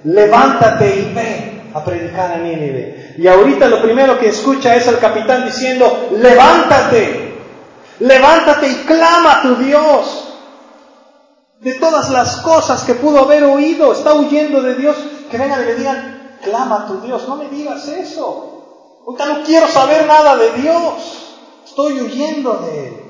levántate 0.04 0.96
y 0.96 1.12
ve 1.12 1.62
a 1.74 1.84
predicar 1.84 2.32
a 2.32 2.38
Nínive. 2.38 3.01
Y 3.18 3.26
ahorita 3.26 3.68
lo 3.68 3.82
primero 3.82 4.18
que 4.18 4.28
escucha 4.28 4.74
es 4.74 4.88
al 4.88 4.98
capitán 4.98 5.44
diciendo, 5.44 6.08
levántate, 6.12 7.34
levántate 8.00 8.68
y 8.68 8.74
clama 8.86 9.38
a 9.38 9.42
tu 9.42 9.56
Dios. 9.56 10.28
De 11.60 11.74
todas 11.74 12.10
las 12.10 12.36
cosas 12.38 12.82
que 12.84 12.94
pudo 12.94 13.20
haber 13.20 13.44
oído, 13.44 13.92
está 13.92 14.14
huyendo 14.14 14.62
de 14.62 14.74
Dios, 14.74 14.96
que 15.30 15.38
vengan 15.38 15.62
y 15.62 15.66
le 15.66 15.74
digan, 15.76 16.38
clama 16.42 16.82
a 16.82 16.86
tu 16.86 17.00
Dios, 17.00 17.28
no 17.28 17.36
me 17.36 17.48
digas 17.48 17.86
eso. 17.88 19.02
Ahorita 19.06 19.26
no 19.26 19.44
quiero 19.44 19.68
saber 19.68 20.06
nada 20.06 20.36
de 20.36 20.52
Dios, 20.54 21.36
estoy 21.64 22.00
huyendo 22.00 22.54
de 22.54 22.88
Él. 22.88 23.02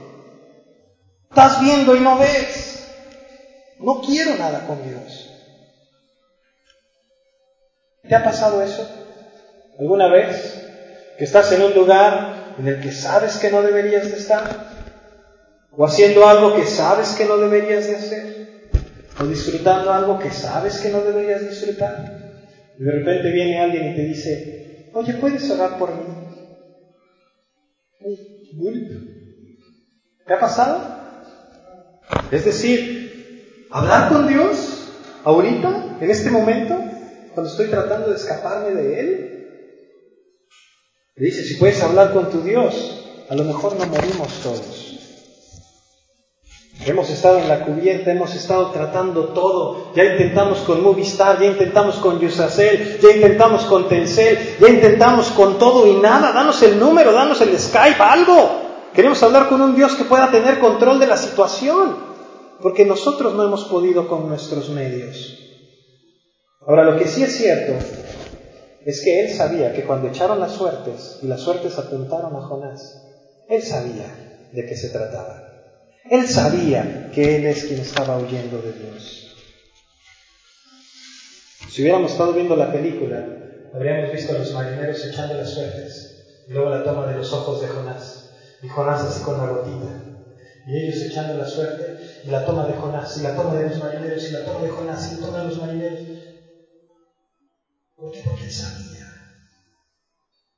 Estás 1.31 1.61
viendo 1.63 1.97
y 1.97 2.01
no 2.01 2.19
ves. 2.19 2.73
No 3.79 4.01
quiero 4.01 4.37
nada 4.37 4.67
con 4.67 4.87
Dios. 4.87 5.31
¿Te 8.07 8.15
ha 8.15 8.23
pasado 8.23 8.61
eso? 8.63 8.87
¿Alguna 9.79 10.09
vez? 10.09 10.67
Que 11.19 11.25
estás 11.25 11.53
en 11.53 11.63
un 11.63 11.75
lugar 11.75 12.55
en 12.59 12.69
el 12.69 12.81
que 12.81 12.93
sabes 12.93 13.37
que 13.37 13.51
no 13.51 13.63
deberías 13.63 14.11
de 14.11 14.17
estar. 14.17 14.73
O 15.71 15.85
haciendo 15.85 16.27
algo 16.27 16.55
que 16.55 16.67
sabes 16.67 17.13
que 17.13 17.25
no 17.25 17.39
deberías 17.39 17.87
de 17.87 17.97
hacer. 17.97 18.71
O 19.21 19.25
disfrutando 19.25 19.93
algo 19.93 20.19
que 20.19 20.31
sabes 20.31 20.79
que 20.81 20.91
no 20.91 21.01
deberías 21.01 21.49
disfrutar. 21.49 22.23
Y 22.79 22.85
de 22.85 22.93
repente 22.93 23.31
viene 23.31 23.61
alguien 23.61 23.93
y 23.93 23.97
te 23.97 24.03
dice, 24.03 24.91
oye, 24.95 25.15
¿puedes 25.15 25.51
orar 25.51 25.79
por 25.79 25.95
mí? 25.95 26.23
¿Te 30.27 30.35
ha 30.35 30.41
pasado? 30.41 31.03
Es 32.31 32.45
decir, 32.45 33.69
hablar 33.71 34.09
con 34.09 34.27
Dios 34.27 34.89
ahorita, 35.25 35.99
en 36.01 36.11
este 36.11 36.31
momento, 36.31 36.79
cuando 37.35 37.51
estoy 37.51 37.69
tratando 37.69 38.11
de 38.11 38.17
escaparme 38.17 38.71
de 38.71 39.01
Él. 39.01 39.32
Le 41.15 41.27
dice, 41.27 41.45
si 41.45 41.57
puedes 41.57 41.83
hablar 41.83 42.15
con 42.15 42.31
tu 42.31 42.41
Dios, 42.41 43.25
a 43.29 43.35
lo 43.35 43.45
mejor 43.45 43.77
no 43.77 43.87
morimos 43.87 44.29
todos. 44.43 44.89
Hemos 46.87 47.11
estado 47.11 47.39
en 47.39 47.49
la 47.49 47.65
cubierta, 47.65 48.11
hemos 48.11 48.35
estado 48.35 48.71
tratando 48.71 49.27
todo. 49.29 49.93
Ya 49.95 50.05
intentamos 50.05 50.61
con 50.61 50.83
Movistar, 50.83 51.39
ya 51.39 51.47
intentamos 51.47 51.97
con 51.97 52.19
Yusacel, 52.19 52.99
ya 53.01 53.11
intentamos 53.11 53.65
con 53.65 53.89
Telcel, 53.89 54.57
ya 54.59 54.69
intentamos 54.69 55.29
con 55.29 55.59
todo 55.59 55.87
y 55.87 55.95
nada. 55.97 56.33
Danos 56.33 56.63
el 56.63 56.81
número, 56.81 57.13
danos 57.13 57.41
el 57.43 57.57
Skype, 57.59 58.03
algo. 58.03 58.63
Queremos 58.95 59.23
hablar 59.23 59.49
con 59.49 59.61
un 59.61 59.77
Dios 59.77 59.95
que 59.95 60.05
pueda 60.05 60.31
tener 60.31 60.59
control 60.61 60.99
de 60.99 61.07
la 61.07 61.19
situación, 61.19 61.95
porque 62.61 62.87
nosotros 62.87 63.35
no 63.35 63.45
hemos 63.45 63.65
podido 63.67 64.09
con 64.09 64.29
nuestros 64.29 64.71
medios. 64.71 65.39
Ahora, 66.67 66.85
lo 66.85 66.99
que 66.99 67.07
sí 67.07 67.23
es 67.23 67.37
cierto 67.37 67.75
es 68.85 69.03
que 69.03 69.21
él 69.21 69.31
sabía 69.31 69.73
que 69.73 69.85
cuando 69.85 70.09
echaron 70.09 70.41
las 70.41 70.53
suertes 70.53 71.19
y 71.23 71.27
las 71.27 71.41
suertes 71.41 71.79
apuntaron 71.79 72.35
a 72.37 72.41
Jonás, 72.41 73.03
él 73.49 73.63
sabía 73.63 74.13
de 74.51 74.67
qué 74.67 74.77
se 74.77 74.89
trataba. 74.91 75.41
Él 76.11 76.27
sabía 76.27 77.11
que 77.13 77.37
él 77.37 77.47
es 77.47 77.65
quien 77.65 77.81
estaba 77.81 78.19
huyendo 78.19 78.61
de 78.61 78.73
Dios. 78.73 79.35
Si 81.69 81.83
hubiéramos 81.83 82.13
estado 82.13 82.33
viendo 82.33 82.57
la 82.57 82.73
película, 82.73 83.25
habríamos 83.73 84.13
visto 84.13 84.33
a 84.33 84.39
los 84.39 84.53
marineros 84.53 85.05
echando 85.07 85.35
las 85.35 85.51
suertes 85.51 86.13
y 86.47 86.53
luego 86.53 86.71
la 86.71 86.83
toma 86.83 87.07
de 87.07 87.15
los 87.15 87.33
ojos 87.33 87.61
de 87.61 87.69
Jonás. 87.69 88.31
Y 88.63 88.69
Jonás 88.69 89.03
así 89.05 89.23
con 89.23 89.39
la 89.39 89.47
gotita. 89.47 90.05
Y 90.67 90.77
ellos 90.77 91.03
echando 91.03 91.35
la 91.35 91.47
suerte, 91.47 91.97
y 92.25 92.29
la 92.29 92.45
toma 92.45 92.67
de 92.67 92.75
Jonás, 92.75 93.17
y 93.17 93.23
la 93.23 93.35
toma 93.35 93.55
de 93.55 93.69
los 93.69 93.79
marineros, 93.79 94.29
y 94.29 94.33
la 94.33 94.45
toma 94.45 94.63
de 94.63 94.69
Jonás, 94.69 95.11
y 95.11 95.15
la 95.17 95.27
toma 95.27 95.39
de 95.39 95.45
los 95.45 95.59
marineros. 95.59 96.01
Porque 98.03 98.19
él 98.19 98.51
sabía 98.51 99.07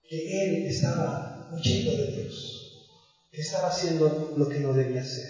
que 0.09 0.17
él 0.17 0.67
estaba 0.67 1.47
huyendo 1.53 1.91
de 1.91 2.07
Dios, 2.13 2.89
que 3.31 3.43
estaba 3.43 3.69
haciendo 3.69 4.33
lo 4.35 4.49
que 4.49 4.61
no 4.61 4.73
debía 4.73 5.03
hacer. 5.03 5.29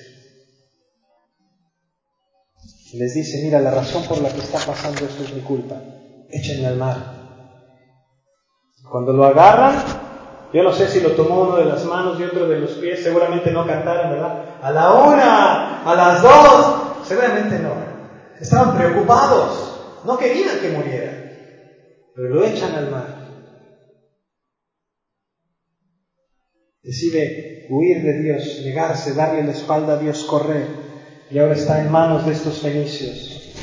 Les 2.92 3.14
dice, 3.14 3.42
mira, 3.42 3.58
la 3.58 3.72
razón 3.72 4.04
por 4.04 4.22
la 4.22 4.30
que 4.30 4.42
está 4.42 4.64
pasando 4.64 5.04
esto 5.04 5.24
es 5.24 5.34
mi 5.34 5.40
culpa, 5.40 5.74
échenme 6.30 6.68
al 6.68 6.76
mar. 6.76 6.98
Cuando 8.88 9.12
lo 9.12 9.24
agarran, 9.24 9.82
yo 10.52 10.62
no 10.62 10.72
sé 10.72 10.86
si 10.86 11.00
lo 11.00 11.16
tomó 11.16 11.40
uno 11.40 11.56
de 11.56 11.64
las 11.64 11.84
manos 11.84 12.20
y 12.20 12.22
otro 12.22 12.46
de 12.46 12.60
los 12.60 12.74
pies, 12.74 13.02
seguramente 13.02 13.50
no 13.50 13.66
cantaron, 13.66 14.10
¿verdad? 14.12 14.60
A 14.62 14.70
la 14.70 14.92
una, 14.92 15.82
a 15.82 15.94
las 15.96 16.22
dos, 16.22 17.08
seguramente 17.08 17.58
no. 17.58 17.74
Estaban 18.40 18.76
preocupados, 18.76 20.04
no 20.04 20.16
querían 20.16 20.60
que 20.60 20.68
muriera, 20.68 21.23
pero 22.14 22.28
lo 22.28 22.44
echan 22.44 22.74
al 22.74 22.90
mar. 22.90 23.24
Decide 26.82 27.66
huir 27.68 28.02
de 28.02 28.22
Dios, 28.22 28.60
negarse, 28.62 29.14
darle 29.14 29.42
la 29.42 29.52
espalda 29.52 29.94
a 29.94 29.96
Dios, 29.96 30.24
correr, 30.24 30.68
y 31.30 31.38
ahora 31.38 31.54
está 31.54 31.80
en 31.80 31.90
manos 31.90 32.26
de 32.26 32.32
estos 32.32 32.60
fenicios. 32.60 33.54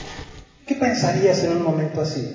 ¿Qué 0.68 0.76
pensarías 0.76 1.44
en 1.44 1.52
un 1.52 1.64
momento 1.64 2.02
así? 2.02 2.28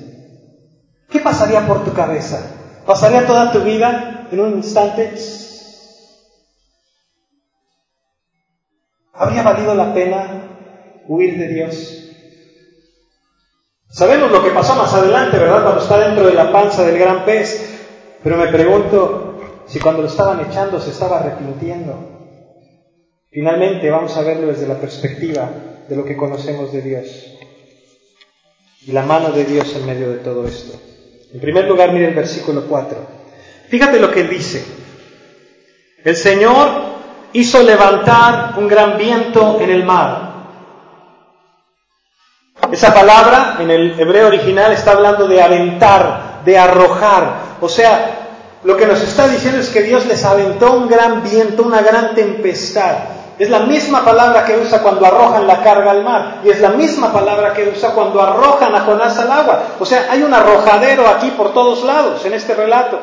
¿Qué 1.10 1.20
pasaría 1.20 1.66
por 1.66 1.84
tu 1.84 1.92
cabeza? 1.92 2.82
¿Pasaría 2.86 3.26
toda 3.26 3.52
tu 3.52 3.62
vida 3.62 4.28
en 4.30 4.40
un 4.40 4.56
instante, 4.56 5.14
¿habría 9.12 9.42
valido 9.42 9.74
la 9.74 9.92
pena 9.92 11.02
huir 11.08 11.36
de 11.36 11.48
Dios? 11.48 12.05
Sabemos 13.96 14.30
lo 14.30 14.44
que 14.44 14.50
pasó 14.50 14.74
más 14.74 14.92
adelante, 14.92 15.38
¿verdad? 15.38 15.62
Cuando 15.62 15.80
está 15.80 15.98
dentro 15.98 16.26
de 16.26 16.34
la 16.34 16.52
panza 16.52 16.84
del 16.84 16.98
gran 16.98 17.24
pez. 17.24 17.78
Pero 18.22 18.36
me 18.36 18.48
pregunto 18.48 19.40
si 19.66 19.80
cuando 19.80 20.02
lo 20.02 20.08
estaban 20.08 20.38
echando 20.40 20.78
se 20.78 20.90
estaba 20.90 21.20
arrepintiendo. 21.20 21.94
Finalmente 23.30 23.90
vamos 23.90 24.14
a 24.14 24.20
verlo 24.20 24.48
desde 24.48 24.68
la 24.68 24.74
perspectiva 24.74 25.48
de 25.88 25.96
lo 25.96 26.04
que 26.04 26.14
conocemos 26.14 26.74
de 26.74 26.82
Dios 26.82 27.06
y 28.86 28.92
la 28.92 29.00
mano 29.00 29.30
de 29.30 29.46
Dios 29.46 29.74
en 29.74 29.86
medio 29.86 30.10
de 30.10 30.18
todo 30.18 30.46
esto. 30.46 30.78
En 31.32 31.40
primer 31.40 31.64
lugar, 31.64 31.90
mire 31.90 32.08
el 32.08 32.14
versículo 32.14 32.66
4. 32.68 32.98
Fíjate 33.70 33.98
lo 33.98 34.10
que 34.10 34.24
dice. 34.24 34.62
El 36.04 36.16
Señor 36.16 36.68
hizo 37.32 37.62
levantar 37.62 38.58
un 38.58 38.68
gran 38.68 38.98
viento 38.98 39.58
en 39.58 39.70
el 39.70 39.84
mar. 39.84 40.35
Esa 42.72 42.92
palabra 42.92 43.56
en 43.60 43.70
el 43.70 43.98
hebreo 43.98 44.28
original 44.28 44.72
está 44.72 44.92
hablando 44.92 45.28
de 45.28 45.42
aventar, 45.42 46.42
de 46.44 46.58
arrojar. 46.58 47.56
O 47.60 47.68
sea, 47.68 48.26
lo 48.64 48.76
que 48.76 48.86
nos 48.86 49.00
está 49.02 49.28
diciendo 49.28 49.60
es 49.60 49.68
que 49.68 49.82
Dios 49.82 50.06
les 50.06 50.24
aventó 50.24 50.72
un 50.72 50.88
gran 50.88 51.22
viento, 51.22 51.62
una 51.62 51.82
gran 51.82 52.14
tempestad. 52.14 52.96
Es 53.38 53.50
la 53.50 53.60
misma 53.60 54.04
palabra 54.04 54.44
que 54.44 54.56
usa 54.56 54.82
cuando 54.82 55.04
arrojan 55.04 55.46
la 55.46 55.62
carga 55.62 55.90
al 55.90 56.02
mar. 56.02 56.40
Y 56.44 56.48
es 56.48 56.60
la 56.60 56.70
misma 56.70 57.12
palabra 57.12 57.52
que 57.52 57.68
usa 57.68 57.90
cuando 57.90 58.22
arrojan 58.22 58.74
a 58.74 58.80
Jonás 58.80 59.18
al 59.18 59.30
agua. 59.30 59.62
O 59.78 59.84
sea, 59.84 60.06
hay 60.10 60.22
un 60.22 60.32
arrojadero 60.32 61.06
aquí 61.06 61.30
por 61.36 61.52
todos 61.52 61.84
lados 61.84 62.24
en 62.24 62.32
este 62.32 62.54
relato. 62.54 62.98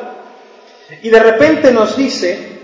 Y 1.02 1.08
de 1.08 1.20
repente 1.20 1.70
nos 1.70 1.96
dice 1.96 2.54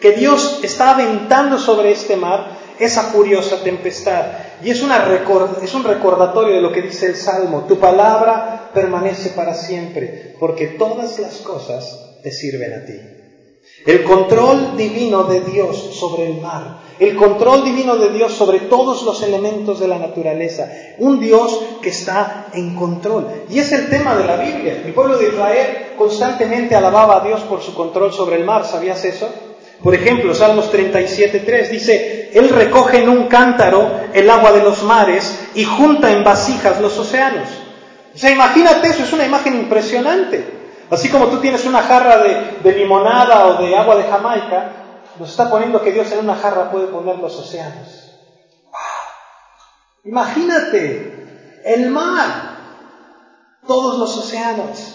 que 0.00 0.12
Dios 0.12 0.60
está 0.62 0.90
aventando 0.90 1.58
sobre 1.58 1.92
este 1.92 2.16
mar 2.16 2.46
esa 2.78 3.04
furiosa 3.04 3.62
tempestad. 3.62 4.24
Y 4.62 4.70
es, 4.70 4.82
una 4.82 5.06
es 5.62 5.74
un 5.74 5.84
recordatorio 5.84 6.54
de 6.54 6.62
lo 6.62 6.72
que 6.72 6.82
dice 6.82 7.06
el 7.06 7.16
Salmo. 7.16 7.64
Tu 7.68 7.78
palabra 7.78 8.70
permanece 8.72 9.30
para 9.30 9.54
siempre, 9.54 10.34
porque 10.38 10.68
todas 10.68 11.18
las 11.18 11.38
cosas 11.38 12.20
te 12.22 12.30
sirven 12.30 12.72
a 12.72 12.84
ti. 12.84 13.00
El 13.86 14.02
control 14.04 14.76
divino 14.76 15.24
de 15.24 15.40
Dios 15.40 15.96
sobre 15.98 16.26
el 16.26 16.40
mar, 16.40 16.78
el 16.98 17.16
control 17.16 17.64
divino 17.64 17.96
de 17.96 18.10
Dios 18.10 18.32
sobre 18.32 18.60
todos 18.60 19.02
los 19.02 19.22
elementos 19.22 19.80
de 19.80 19.88
la 19.88 19.98
naturaleza, 19.98 20.70
un 20.98 21.20
Dios 21.20 21.60
que 21.82 21.90
está 21.90 22.48
en 22.54 22.76
control. 22.76 23.26
Y 23.50 23.58
es 23.58 23.72
el 23.72 23.90
tema 23.90 24.16
de 24.16 24.24
la 24.24 24.36
Biblia. 24.36 24.82
El 24.84 24.94
pueblo 24.94 25.18
de 25.18 25.28
Israel 25.28 25.92
constantemente 25.98 26.74
alababa 26.74 27.16
a 27.16 27.26
Dios 27.26 27.40
por 27.42 27.62
su 27.62 27.74
control 27.74 28.12
sobre 28.12 28.36
el 28.36 28.44
mar, 28.44 28.64
¿sabías 28.64 29.04
eso? 29.04 29.28
Por 29.84 29.94
ejemplo, 29.94 30.34
Salmos 30.34 30.72
37.3 30.72 31.68
dice, 31.68 32.30
Él 32.32 32.48
recoge 32.48 33.02
en 33.02 33.10
un 33.10 33.28
cántaro 33.28 34.00
el 34.14 34.30
agua 34.30 34.50
de 34.52 34.62
los 34.62 34.82
mares 34.82 35.38
y 35.54 35.64
junta 35.64 36.10
en 36.10 36.24
vasijas 36.24 36.80
los 36.80 36.98
océanos. 36.98 37.50
O 38.14 38.16
sea, 38.16 38.30
imagínate 38.30 38.88
eso, 38.88 39.02
es 39.02 39.12
una 39.12 39.26
imagen 39.26 39.54
impresionante. 39.54 40.42
Así 40.90 41.10
como 41.10 41.26
tú 41.26 41.38
tienes 41.38 41.66
una 41.66 41.82
jarra 41.82 42.16
de, 42.16 42.72
limonada 42.72 43.44
o 43.44 43.62
de 43.62 43.76
agua 43.76 43.96
de 43.96 44.04
Jamaica, 44.04 44.70
nos 45.18 45.28
está 45.28 45.50
poniendo 45.50 45.82
que 45.82 45.92
Dios 45.92 46.10
en 46.12 46.20
una 46.20 46.36
jarra 46.36 46.70
puede 46.70 46.86
poner 46.86 47.18
los 47.18 47.38
océanos. 47.38 48.10
Imagínate, 50.04 51.60
el 51.62 51.90
mar, 51.90 52.56
todos 53.66 53.98
los 53.98 54.16
océanos, 54.16 54.94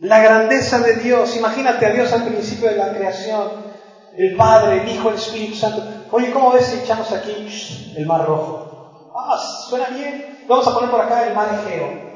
la 0.00 0.20
grandeza 0.20 0.78
de 0.78 0.94
Dios. 0.96 1.36
Imagínate 1.36 1.84
a 1.84 1.90
Dios 1.90 2.12
al 2.12 2.22
principio 2.22 2.68
de 2.68 2.76
la 2.76 2.92
creación, 2.92 3.71
el 4.16 4.36
Padre, 4.36 4.82
el 4.82 4.88
Hijo, 4.88 5.08
el 5.08 5.16
Espíritu 5.16 5.54
Santo. 5.54 5.82
Oye, 6.10 6.30
¿cómo 6.32 6.52
ves 6.52 6.66
si 6.66 6.80
echamos 6.80 7.12
aquí 7.12 7.46
el 7.96 8.06
mar 8.06 8.26
rojo? 8.26 9.10
Ah, 9.14 9.38
suena 9.68 9.88
bien. 9.90 10.44
Vamos 10.48 10.66
a 10.66 10.74
poner 10.74 10.90
por 10.90 11.00
acá 11.00 11.26
el 11.28 11.34
mar 11.34 11.48
Egeo. 11.54 12.12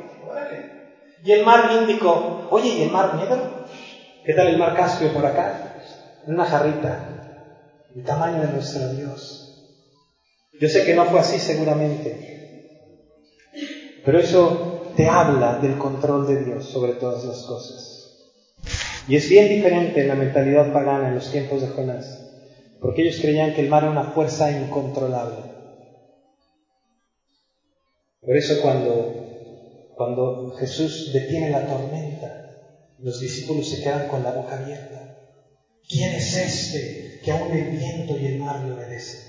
Y 1.25 1.33
el 1.33 1.45
mar 1.45 1.71
Índico, 1.73 2.47
oye, 2.51 2.69
¿y 2.69 2.83
el 2.83 2.91
mar 2.91 3.15
Negro? 3.15 3.65
¿Qué 4.25 4.35
tal 4.35 4.49
el 4.49 4.59
mar 4.59 4.75
Caspio 4.75 5.13
por 5.13 5.25
acá? 5.25 5.77
Una 6.27 6.45
jarrita, 6.45 7.09
el 7.95 8.05
tamaño 8.05 8.43
de 8.43 8.49
nuestro 8.49 8.89
Dios. 8.91 9.43
Yo 10.61 10.69
sé 10.69 10.85
que 10.85 10.95
no 10.95 11.05
fue 11.07 11.21
así 11.21 11.39
seguramente, 11.39 12.19
pero 14.05 14.19
eso 14.19 14.93
te 14.97 15.09
habla 15.09 15.59
del 15.59 15.77
control 15.77 16.27
de 16.27 16.45
Dios 16.45 16.71
sobre 16.71 16.95
todas 16.95 17.25
las 17.25 17.43
cosas. 17.45 17.96
Y 19.09 19.17
es 19.17 19.29
bien 19.29 19.49
diferente 19.49 20.01
en 20.01 20.09
la 20.09 20.17
mentalidad 20.17 20.73
pagana 20.73 21.09
en 21.09 21.15
los 21.15 21.31
tiempos 21.31 21.63
de 21.63 21.69
Jonás, 21.69 22.19
porque 22.81 23.03
ellos 23.03 23.19
creían 23.21 23.53
que 23.53 23.61
el 23.61 23.69
mar 23.69 23.85
era 23.85 23.93
una 23.93 24.13
fuerza 24.13 24.51
incontrolable. 24.51 25.45
Por 28.21 28.37
eso 28.37 28.61
cuando 28.61 29.27
cuando 29.97 30.53
Jesús 30.59 31.11
detiene 31.11 31.49
la 31.49 31.67
tormenta, 31.67 32.29
los 32.99 33.19
discípulos 33.19 33.67
se 33.67 33.83
quedan 33.83 34.09
con 34.09 34.23
la 34.23 34.33
boca 34.33 34.57
abierta. 34.57 35.01
¿Quién 35.89 36.13
es 36.13 36.37
este 36.37 37.21
que 37.25 37.33
aún 37.33 37.51
el 37.51 37.71
viento 37.71 38.15
y 38.15 38.27
el 38.27 38.39
mar 38.39 38.61
le 38.61 38.73
obedecen? 38.73 39.21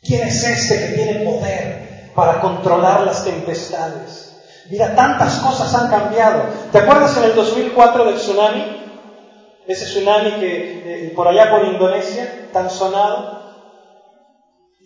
¿Quién 0.00 0.28
es 0.28 0.44
este 0.44 0.78
que 0.78 0.94
tiene 0.94 1.24
poder 1.24 2.12
para 2.14 2.40
controlar 2.40 3.04
las 3.04 3.24
tempestades? 3.24 4.32
Mira, 4.70 4.94
tantas 4.94 5.38
cosas 5.40 5.74
han 5.74 5.90
cambiado. 5.90 6.44
¿Te 6.70 6.78
acuerdas 6.78 7.16
en 7.16 7.24
el 7.24 7.34
2004 7.34 8.04
del 8.04 8.14
tsunami? 8.14 8.75
Ese 9.66 9.84
tsunami 9.84 10.32
que 10.40 11.06
eh, 11.06 11.12
por 11.14 11.26
allá 11.26 11.50
por 11.50 11.64
Indonesia, 11.64 12.48
tan 12.52 12.70
sonado. 12.70 13.44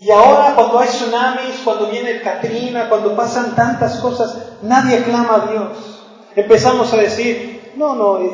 Y 0.01 0.11
ahora 0.11 0.55
cuando 0.55 0.79
hay 0.79 0.89
tsunamis, 0.89 1.61
cuando 1.63 1.87
viene 1.89 2.13
el 2.13 2.23
Katrina, 2.23 2.89
cuando 2.89 3.15
pasan 3.15 3.55
tantas 3.55 3.97
cosas, 3.97 4.37
nadie 4.63 5.03
clama 5.03 5.35
a 5.35 5.51
Dios. 5.51 6.01
Empezamos 6.35 6.93
a 6.95 6.97
decir, 6.97 7.73
no, 7.77 7.95
no, 7.95 8.19
eh, 8.19 8.31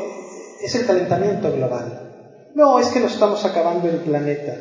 es 0.63 0.75
el 0.75 0.87
calentamiento 0.87 1.51
global. 1.53 2.07
No, 2.55 2.79
es 2.79 2.89
que 2.89 3.01
nos 3.01 3.13
estamos 3.13 3.45
acabando 3.45 3.89
el 3.89 3.97
planeta. 3.97 4.55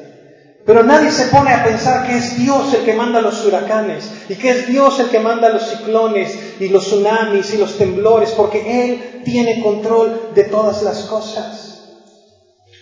Pero 0.65 0.84
nadie 0.84 1.12
se 1.12 1.28
pone 1.28 1.54
a 1.54 1.63
pensar 1.63 2.08
que 2.08 2.17
es 2.17 2.38
Dios 2.38 2.74
el 2.74 2.84
que 2.84 2.93
manda 2.93 3.21
los 3.21 3.45
huracanes 3.45 4.12
y 4.28 4.36
que 4.36 4.50
es 4.50 4.67
Dios 4.67 5.00
el 5.00 5.10
que 5.10 5.19
manda 5.19 5.50
los 5.50 5.69
ciclones 5.69 6.38
y 6.60 6.69
los 6.69 6.86
tsunamis 6.86 7.54
y 7.54 7.58
los 7.58 7.78
temblores, 7.78 8.32
porque 8.32 8.84
Él 8.84 9.21
tiene 9.24 9.62
control 9.62 10.32
de 10.34 10.45
todas 10.45 10.82
las 10.82 11.04
cosas. 11.04 11.54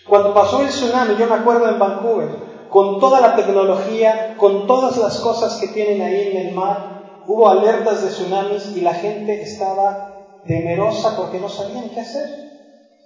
Cuando 0.07 0.33
pasó 0.33 0.61
el 0.61 0.69
tsunami, 0.69 1.15
yo 1.15 1.27
me 1.27 1.35
acuerdo 1.35 1.69
en 1.69 1.79
Vancouver, 1.79 2.29
con 2.69 2.99
toda 2.99 3.21
la 3.21 3.35
tecnología, 3.35 4.35
con 4.37 4.67
todas 4.67 4.97
las 4.97 5.19
cosas 5.19 5.57
que 5.59 5.67
tienen 5.67 6.01
ahí 6.01 6.31
en 6.31 6.47
el 6.47 6.53
mar, 6.53 7.21
hubo 7.27 7.47
alertas 7.47 8.01
de 8.01 8.09
tsunamis 8.09 8.75
y 8.75 8.81
la 8.81 8.93
gente 8.93 9.41
estaba 9.41 10.09
temerosa 10.43 11.15
porque 11.15 11.39
no 11.39 11.47
sabían 11.47 11.89
qué 11.89 12.01
hacer, 12.01 12.29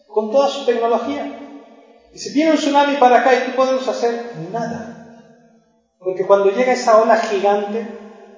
con 0.07 0.31
toda 0.31 0.47
su 0.47 0.65
tecnología. 0.65 1.31
Y 2.13 2.17
si 2.17 2.33
viene 2.33 2.51
un 2.51 2.57
tsunami 2.57 2.95
para 2.95 3.17
acá, 3.17 3.35
¿y 3.35 3.45
qué 3.45 3.51
podemos 3.51 3.87
hacer? 3.87 4.31
Nada. 4.51 4.93
Porque 5.99 6.25
cuando 6.25 6.49
llega 6.49 6.73
esa 6.73 6.99
ola 6.99 7.17
gigante, 7.17 7.85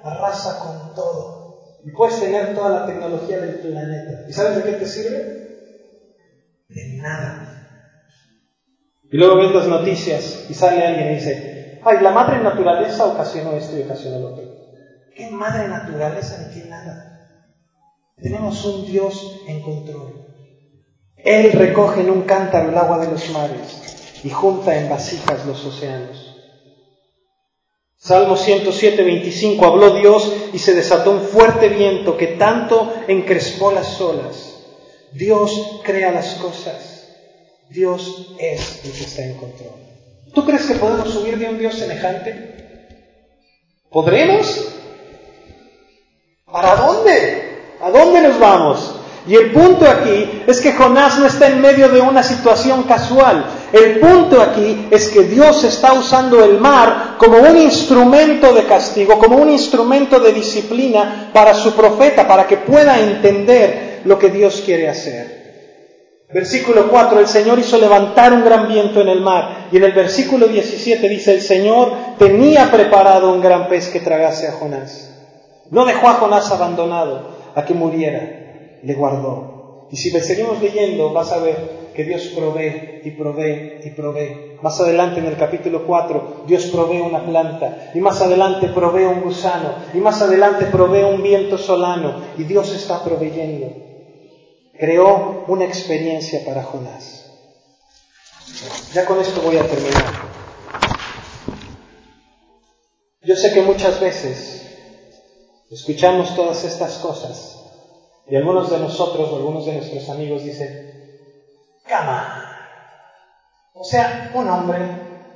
arrasa 0.01 0.59
con 0.59 0.93
todo. 0.95 1.39
Y 1.83 1.91
puedes 1.91 2.19
tener 2.19 2.53
toda 2.53 2.71
la 2.71 2.85
tecnología 2.85 3.39
del 3.39 3.59
planeta. 3.59 4.25
¿Y 4.27 4.33
sabes 4.33 4.55
de 4.57 4.63
qué 4.63 4.71
te 4.73 4.85
sirve? 4.85 5.17
De 6.67 6.97
nada. 6.97 7.48
Y 9.11 9.17
luego 9.17 9.37
ves 9.37 9.51
las 9.53 9.67
noticias 9.67 10.45
y 10.49 10.53
sale 10.53 10.85
alguien 10.85 11.11
y 11.11 11.15
dice, 11.15 11.79
ay, 11.83 11.97
la 12.01 12.11
madre 12.11 12.39
naturaleza 12.43 13.05
ocasionó 13.05 13.53
esto 13.53 13.77
y 13.77 13.81
ocasionó 13.81 14.19
lo 14.19 14.27
otro. 14.33 14.43
¿Qué 15.15 15.29
madre 15.31 15.67
naturaleza 15.67 16.45
ni 16.47 16.61
qué 16.61 16.67
nada? 16.67 17.27
Tenemos 18.21 18.63
un 18.65 18.85
Dios 18.85 19.41
en 19.47 19.61
control. 19.61 20.25
Él 21.17 21.51
recoge 21.53 22.01
en 22.01 22.11
un 22.11 22.21
cántaro 22.21 22.69
el 22.69 22.77
agua 22.77 22.99
de 22.99 23.11
los 23.11 23.29
mares 23.31 24.21
y 24.23 24.29
junta 24.29 24.77
en 24.77 24.89
vasijas 24.89 25.45
los 25.45 25.65
océanos. 25.65 26.35
Salmo 27.97 28.37
107, 28.37 29.03
25, 29.03 29.65
habló 29.65 29.95
Dios 29.95 30.33
y 30.53 30.59
se 30.59 30.73
desató 30.73 31.11
un 31.11 31.21
fuerte 31.21 31.67
viento 31.67 32.15
que 32.15 32.27
tanto 32.27 32.93
encrespó 33.07 33.73
las 33.73 33.99
olas. 33.99 34.63
Dios 35.11 35.81
crea 35.83 36.11
las 36.11 36.35
cosas. 36.35 36.88
Dios 37.69 38.33
es 38.39 38.81
el 38.83 38.91
que 38.91 39.03
está 39.03 39.23
en 39.23 39.35
control. 39.35 39.75
¿Tú 40.33 40.45
crees 40.45 40.65
que 40.65 40.75
podemos 40.75 41.09
subir 41.11 41.37
de 41.37 41.49
un 41.49 41.59
Dios 41.59 41.75
semejante? 41.75 42.87
¿Podremos? 43.91 44.67
¿Para 46.51 46.75
dónde? 46.75 47.59
¿A 47.81 47.91
dónde 47.91 48.21
nos 48.21 48.39
vamos? 48.39 48.95
Y 49.27 49.35
el 49.35 49.51
punto 49.51 49.87
aquí 49.87 50.43
es 50.47 50.59
que 50.61 50.73
Jonás 50.73 51.19
no 51.19 51.27
está 51.27 51.47
en 51.47 51.61
medio 51.61 51.89
de 51.89 52.01
una 52.01 52.23
situación 52.23 52.83
casual. 52.83 53.45
El 53.71 53.99
punto 53.99 54.41
aquí 54.41 54.87
es 54.89 55.09
que 55.09 55.23
Dios 55.23 55.63
está 55.63 55.93
usando 55.93 56.43
el 56.43 56.59
mar 56.59 57.17
como 57.19 57.37
un 57.37 57.57
instrumento 57.57 58.51
de 58.53 58.65
castigo, 58.65 59.19
como 59.19 59.37
un 59.37 59.51
instrumento 59.51 60.19
de 60.19 60.33
disciplina 60.33 61.29
para 61.31 61.53
su 61.53 61.73
profeta, 61.73 62.27
para 62.27 62.47
que 62.47 62.57
pueda 62.57 62.99
entender 62.99 64.01
lo 64.05 64.17
que 64.17 64.29
Dios 64.29 64.63
quiere 64.65 64.89
hacer. 64.89 65.38
Versículo 66.31 66.89
4, 66.91 67.21
el 67.21 67.27
Señor 67.27 67.57
hizo 67.57 67.79
levantar 67.79 68.33
un 68.33 68.45
gran 68.45 68.67
viento 68.67 69.01
en 69.01 69.09
el 69.09 69.21
mar. 69.21 69.69
Y 69.71 69.77
en 69.77 69.83
el 69.83 69.93
versículo 69.93 70.47
17 70.47 71.09
dice, 71.09 71.33
el 71.33 71.41
Señor 71.41 71.91
tenía 72.19 72.69
preparado 72.69 73.33
un 73.33 73.41
gran 73.41 73.67
pez 73.67 73.89
que 73.89 73.99
tragase 73.99 74.47
a 74.47 74.51
Jonás. 74.51 75.11
No 75.71 75.85
dejó 75.85 76.07
a 76.07 76.15
Jonás 76.15 76.51
abandonado 76.51 77.29
a 77.55 77.65
que 77.65 77.73
muriera, 77.73 78.79
le 78.83 78.93
guardó. 78.93 79.87
Y 79.91 79.97
si 79.97 80.11
seguimos 80.11 80.61
leyendo, 80.61 81.11
vas 81.13 81.31
a 81.31 81.39
ver 81.39 81.89
que 81.95 82.03
Dios 82.03 82.27
provee 82.35 83.01
y 83.03 83.09
provee 83.11 83.79
y 83.83 83.89
provee. 83.89 84.57
Más 84.61 84.79
adelante 84.79 85.19
en 85.19 85.25
el 85.25 85.35
capítulo 85.35 85.83
4, 85.87 86.43
Dios 86.45 86.65
provee 86.65 87.01
una 87.01 87.25
planta. 87.25 87.89
Y 87.95 87.99
más 88.01 88.21
adelante 88.21 88.67
provee 88.67 89.05
un 89.05 89.21
gusano. 89.21 89.73
Y 89.95 89.97
más 89.97 90.21
adelante 90.21 90.65
provee 90.65 91.05
un 91.05 91.23
viento 91.23 91.57
solano. 91.57 92.21
Y 92.37 92.43
Dios 92.43 92.71
está 92.75 93.03
proveyendo 93.03 93.88
creó 94.79 95.43
una 95.47 95.65
experiencia 95.65 96.45
para 96.45 96.63
Jonás. 96.63 97.25
Ya 98.93 99.05
con 99.05 99.19
esto 99.19 99.41
voy 99.41 99.57
a 99.57 99.67
terminar. 99.67 100.13
Yo 103.21 103.35
sé 103.35 103.53
que 103.53 103.61
muchas 103.61 103.99
veces 103.99 104.65
escuchamos 105.69 106.33
todas 106.35 106.63
estas 106.63 106.97
cosas 106.99 107.57
y 108.27 108.35
algunos 108.37 108.69
de 108.71 108.79
nosotros 108.79 109.29
o 109.29 109.35
algunos 109.35 109.65
de 109.65 109.73
nuestros 109.73 110.09
amigos 110.09 110.43
dicen, 110.43 111.19
cama. 111.85 112.45
O 113.73 113.83
sea, 113.83 114.31
un 114.33 114.49
hombre 114.49 114.79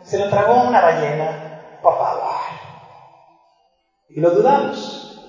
se 0.03 0.19
lo 0.19 0.29
tragó 0.29 0.69
una 0.69 0.81
ballena, 0.81 1.79
por 1.81 1.97
favor. 1.97 2.23
Y 4.09 4.21
lo 4.21 4.31
dudamos. 4.31 5.19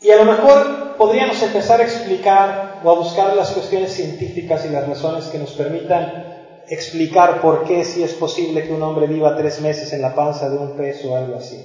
Y 0.00 0.10
a 0.10 0.16
lo 0.16 0.24
mejor 0.24 0.96
podríamos 0.96 1.40
empezar 1.42 1.80
a 1.80 1.84
explicar 1.84 2.69
o 2.82 2.90
a 2.90 2.94
buscar 2.94 3.36
las 3.36 3.50
cuestiones 3.50 3.92
científicas 3.92 4.64
y 4.64 4.70
las 4.70 4.86
razones 4.86 5.26
que 5.26 5.38
nos 5.38 5.52
permitan 5.52 6.24
explicar 6.68 7.40
por 7.40 7.64
qué 7.64 7.84
si 7.84 8.02
es 8.02 8.14
posible 8.14 8.62
que 8.62 8.72
un 8.72 8.82
hombre 8.82 9.06
viva 9.06 9.36
tres 9.36 9.60
meses 9.60 9.92
en 9.92 10.02
la 10.02 10.14
panza 10.14 10.48
de 10.48 10.56
un 10.56 10.76
pez 10.76 11.04
o 11.04 11.16
algo 11.16 11.36
así. 11.36 11.62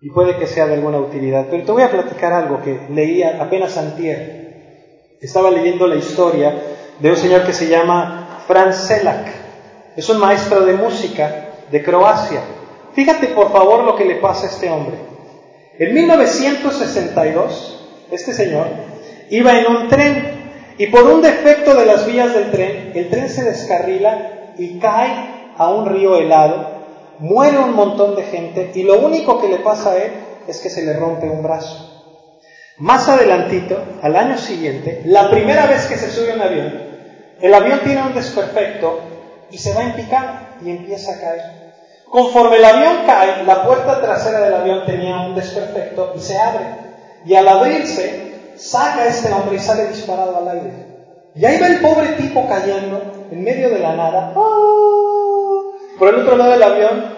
Y 0.00 0.10
puede 0.10 0.38
que 0.38 0.46
sea 0.46 0.66
de 0.66 0.74
alguna 0.74 0.98
utilidad. 0.98 1.46
Pero 1.50 1.64
te 1.64 1.72
voy 1.72 1.82
a 1.82 1.90
platicar 1.90 2.32
algo 2.32 2.62
que 2.62 2.86
leía 2.90 3.40
apenas 3.40 3.76
antier. 3.76 4.46
Estaba 5.20 5.50
leyendo 5.50 5.86
la 5.86 5.96
historia 5.96 6.54
de 6.98 7.10
un 7.10 7.16
señor 7.16 7.44
que 7.44 7.52
se 7.52 7.68
llama 7.68 8.42
Franz 8.46 8.76
Selak. 8.76 9.28
Es 9.96 10.08
un 10.08 10.18
maestro 10.18 10.64
de 10.64 10.74
música 10.74 11.50
de 11.70 11.82
Croacia. 11.82 12.42
Fíjate 12.92 13.28
por 13.28 13.52
favor 13.52 13.84
lo 13.84 13.96
que 13.96 14.04
le 14.04 14.16
pasa 14.16 14.46
a 14.46 14.50
este 14.50 14.70
hombre. 14.70 14.96
En 15.78 15.92
1962, 15.92 18.06
este 18.10 18.32
señor 18.32 18.85
iba 19.30 19.58
en 19.58 19.66
un 19.66 19.88
tren 19.88 20.36
y 20.78 20.88
por 20.88 21.04
un 21.04 21.22
defecto 21.22 21.74
de 21.74 21.86
las 21.86 22.06
vías 22.06 22.34
del 22.34 22.50
tren, 22.50 22.92
el 22.94 23.08
tren 23.08 23.28
se 23.28 23.44
descarrila 23.44 24.52
y 24.58 24.78
cae 24.78 25.52
a 25.56 25.70
un 25.70 25.86
río 25.86 26.16
helado, 26.16 26.76
muere 27.18 27.58
un 27.58 27.74
montón 27.74 28.14
de 28.14 28.24
gente 28.24 28.72
y 28.74 28.82
lo 28.82 28.98
único 28.98 29.40
que 29.40 29.48
le 29.48 29.58
pasa 29.58 29.92
a 29.92 29.96
él 29.96 30.12
es 30.46 30.60
que 30.60 30.70
se 30.70 30.84
le 30.84 30.92
rompe 30.94 31.28
un 31.28 31.42
brazo. 31.42 31.92
Más 32.78 33.08
adelantito, 33.08 33.82
al 34.02 34.16
año 34.16 34.36
siguiente, 34.36 35.00
la 35.06 35.30
primera 35.30 35.66
vez 35.66 35.86
que 35.86 35.96
se 35.96 36.10
sube 36.10 36.32
a 36.32 36.34
un 36.34 36.42
avión, 36.42 36.82
el 37.40 37.54
avión 37.54 37.80
tiene 37.84 38.02
un 38.02 38.14
desperfecto 38.14 39.00
y 39.50 39.58
se 39.58 39.72
va 39.72 39.82
en 39.82 39.92
picada 39.92 40.56
y 40.62 40.70
empieza 40.70 41.12
a 41.14 41.20
caer. 41.20 41.42
Conforme 42.10 42.56
el 42.56 42.64
avión 42.64 42.98
cae, 43.06 43.44
la 43.44 43.64
puerta 43.64 44.00
trasera 44.00 44.40
del 44.40 44.54
avión 44.54 44.84
tenía 44.84 45.20
un 45.22 45.34
desperfecto 45.34 46.12
y 46.16 46.20
se 46.20 46.36
abre. 46.38 46.66
Y 47.24 47.34
al 47.34 47.48
abrirse, 47.48 48.25
saca 48.56 49.06
este 49.06 49.32
hombre 49.32 49.56
y 49.56 49.58
sale 49.58 49.88
disparado 49.88 50.36
al 50.36 50.48
aire. 50.48 50.96
Y 51.34 51.44
ahí 51.44 51.60
va 51.60 51.66
el 51.66 51.80
pobre 51.80 52.08
tipo 52.14 52.46
cayendo 52.48 53.28
en 53.30 53.44
medio 53.44 53.70
de 53.70 53.78
la 53.78 53.94
nada. 53.94 54.32
Por 55.98 56.08
el 56.08 56.20
otro 56.20 56.36
lado 56.36 56.52
del 56.52 56.62
avión, 56.62 57.16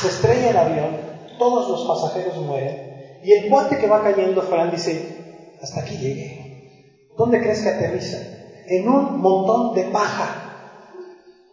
se 0.00 0.08
estrella 0.08 0.50
el 0.50 0.56
avión, 0.56 0.96
todos 1.38 1.68
los 1.68 1.86
pasajeros 1.86 2.36
mueren. 2.38 3.20
Y 3.22 3.32
el 3.32 3.50
cuate 3.50 3.78
que 3.78 3.88
va 3.88 4.02
cayendo, 4.02 4.42
Fran, 4.42 4.70
dice, 4.70 5.56
hasta 5.62 5.80
aquí 5.80 5.96
llegué. 5.96 7.08
¿Dónde 7.16 7.40
crees 7.40 7.62
que 7.62 7.70
aterriza? 7.70 8.18
En 8.68 8.88
un 8.88 9.20
montón 9.20 9.74
de 9.74 9.84
paja 9.84 10.46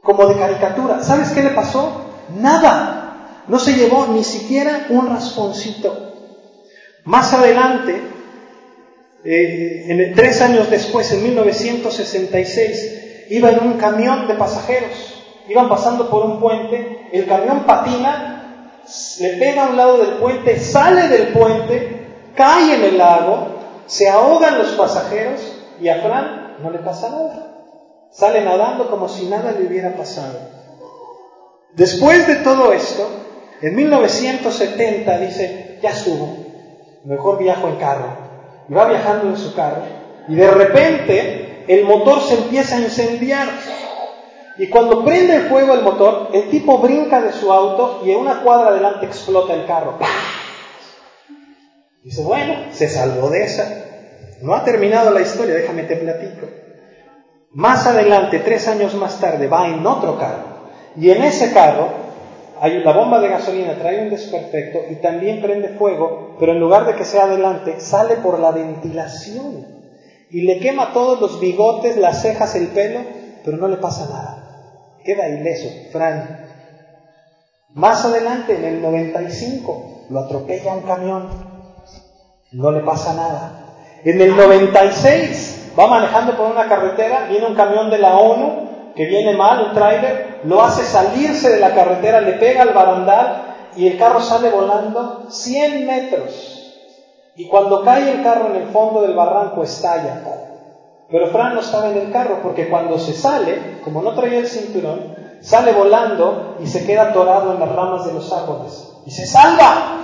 como 0.01 0.27
de 0.27 0.35
caricatura. 0.35 1.01
¿Sabes 1.03 1.31
qué 1.31 1.41
le 1.41 1.51
pasó? 1.51 2.01
Nada. 2.37 3.43
No 3.47 3.59
se 3.59 3.73
llevó 3.73 4.07
ni 4.07 4.23
siquiera 4.23 4.87
un 4.89 5.09
rasponcito. 5.09 6.13
Más 7.05 7.33
adelante, 7.33 8.01
eh, 9.25 10.13
tres 10.15 10.41
años 10.41 10.69
después, 10.69 11.11
en 11.13 11.23
1966, 11.23 13.25
iba 13.29 13.51
en 13.51 13.63
un 13.63 13.73
camión 13.73 14.27
de 14.27 14.35
pasajeros. 14.35 15.21
Iban 15.47 15.69
pasando 15.69 16.09
por 16.09 16.25
un 16.25 16.39
puente, 16.39 17.09
el 17.11 17.25
camión 17.25 17.65
patina, 17.65 18.79
le 19.19 19.29
pega 19.37 19.65
a 19.65 19.69
un 19.69 19.77
lado 19.77 19.97
del 19.97 20.15
puente, 20.15 20.59
sale 20.59 21.07
del 21.07 21.29
puente, 21.29 22.07
cae 22.35 22.75
en 22.75 22.83
el 22.83 22.97
lago, 22.97 23.47
se 23.85 24.09
ahogan 24.09 24.57
los 24.57 24.69
pasajeros 24.69 25.41
y 25.79 25.89
a 25.89 26.01
Fran 26.01 26.57
no 26.61 26.69
le 26.69 26.79
pasa 26.79 27.09
nada. 27.09 27.49
Sale 28.11 28.43
nadando 28.43 28.89
como 28.89 29.09
si 29.09 29.25
nada 29.25 29.51
le 29.51 29.67
hubiera 29.67 29.95
pasado. 29.95 30.39
Después 31.73 32.27
de 32.27 32.35
todo 32.37 32.71
esto, 32.71 33.09
en 33.61 33.75
1970 33.75 35.17
dice, 35.19 35.79
ya 35.81 35.89
estuvo, 35.89 36.37
mejor 37.05 37.39
viajo 37.39 37.67
en 37.67 37.75
carro. 37.77 38.32
Y 38.69 38.73
va 38.73 38.87
viajando 38.87 39.29
en 39.29 39.37
su 39.37 39.53
carro 39.53 40.03
y 40.27 40.35
de 40.35 40.49
repente 40.49 41.65
el 41.67 41.85
motor 41.85 42.21
se 42.21 42.35
empieza 42.35 42.77
a 42.77 42.81
incendiar. 42.81 43.47
Y 44.57 44.69
cuando 44.69 45.03
prende 45.03 45.35
el 45.35 45.49
fuego 45.49 45.73
el 45.73 45.81
motor, 45.81 46.29
el 46.33 46.49
tipo 46.49 46.77
brinca 46.77 47.21
de 47.21 47.33
su 47.33 47.51
auto 47.51 48.01
y 48.05 48.11
en 48.11 48.19
una 48.19 48.41
cuadra 48.41 48.69
adelante 48.69 49.05
explota 49.05 49.53
el 49.53 49.65
carro. 49.65 49.97
Dice, 52.03 52.21
bueno, 52.23 52.53
se 52.71 52.87
salvó 52.87 53.29
de 53.29 53.43
esa. 53.43 53.85
No 54.41 54.53
ha 54.53 54.63
terminado 54.63 55.11
la 55.11 55.21
historia, 55.21 55.55
déjame 55.55 55.83
te 55.83 55.95
platico. 55.95 56.47
Más 57.51 57.87
adelante, 57.87 58.39
tres 58.39 58.67
años 58.67 58.93
más 58.95 59.19
tarde, 59.19 59.47
va 59.47 59.67
en 59.67 59.85
otro 59.85 60.19
carro. 60.19 60.69
Y 60.97 61.09
en 61.09 61.23
ese 61.23 61.53
carro, 61.53 62.02
hay, 62.59 62.83
la 62.83 62.93
bomba 62.93 63.19
de 63.19 63.29
gasolina 63.29 63.75
trae 63.75 64.03
un 64.03 64.09
desperfecto 64.09 64.79
y 64.89 64.95
también 64.95 65.41
prende 65.41 65.69
fuego, 65.69 66.35
pero 66.39 66.51
en 66.51 66.59
lugar 66.59 66.85
de 66.85 66.95
que 66.95 67.05
sea 67.05 67.23
adelante, 67.23 67.79
sale 67.79 68.17
por 68.17 68.39
la 68.39 68.51
ventilación. 68.51 69.67
Y 70.29 70.41
le 70.41 70.59
quema 70.59 70.93
todos 70.93 71.19
los 71.19 71.39
bigotes, 71.39 71.97
las 71.97 72.21
cejas, 72.21 72.55
el 72.55 72.67
pelo, 72.67 73.01
pero 73.43 73.57
no 73.57 73.67
le 73.67 73.77
pasa 73.77 74.07
nada. 74.09 74.99
Queda 75.03 75.29
ileso, 75.29 75.69
Fran. 75.91 76.47
Más 77.73 78.05
adelante, 78.05 78.55
en 78.55 78.65
el 78.65 78.81
95, 78.81 80.05
lo 80.09 80.19
atropella 80.19 80.73
un 80.73 80.81
camión. 80.81 81.29
No 82.51 82.71
le 82.71 82.81
pasa 82.81 83.13
nada. 83.13 83.63
En 84.03 84.21
el 84.21 84.35
96, 84.35 85.73
va 85.77 85.87
manejando 85.87 86.35
por 86.37 86.51
una 86.51 86.67
carretera, 86.67 87.27
viene 87.29 87.47
un 87.47 87.55
camión 87.55 87.89
de 87.89 87.97
la 87.97 88.17
ONU 88.17 88.72
que 88.95 89.05
viene 89.05 89.35
mal, 89.35 89.67
un 89.67 89.73
tráiler, 89.73 90.41
lo 90.43 90.61
hace 90.61 90.83
salirse 90.83 91.49
de 91.49 91.59
la 91.59 91.73
carretera, 91.73 92.21
le 92.21 92.33
pega 92.33 92.61
al 92.61 92.73
barandal 92.73 93.55
y 93.75 93.87
el 93.87 93.97
carro 93.97 94.21
sale 94.21 94.49
volando 94.49 95.25
100 95.29 95.85
metros. 95.85 96.59
Y 97.35 97.47
cuando 97.47 97.83
cae 97.83 98.11
el 98.11 98.23
carro 98.23 98.47
en 98.47 98.57
el 98.57 98.67
fondo 98.67 99.01
del 99.01 99.15
barranco 99.15 99.63
estalla. 99.63 100.21
Pero 101.09 101.27
Fran 101.27 101.55
no 101.55 101.61
estaba 101.61 101.89
en 101.89 101.97
el 101.97 102.11
carro 102.11 102.39
porque 102.43 102.69
cuando 102.69 102.99
se 102.99 103.13
sale, 103.13 103.79
como 103.83 104.01
no 104.01 104.13
traía 104.13 104.39
el 104.39 104.47
cinturón, 104.47 105.15
sale 105.41 105.71
volando 105.71 106.57
y 106.59 106.67
se 106.67 106.85
queda 106.85 107.09
atorado 107.09 107.53
en 107.53 107.59
las 107.59 107.71
ramas 107.71 108.05
de 108.05 108.13
los 108.13 108.31
árboles. 108.31 108.87
Y 109.05 109.11
se 109.11 109.25
salva. 109.25 109.99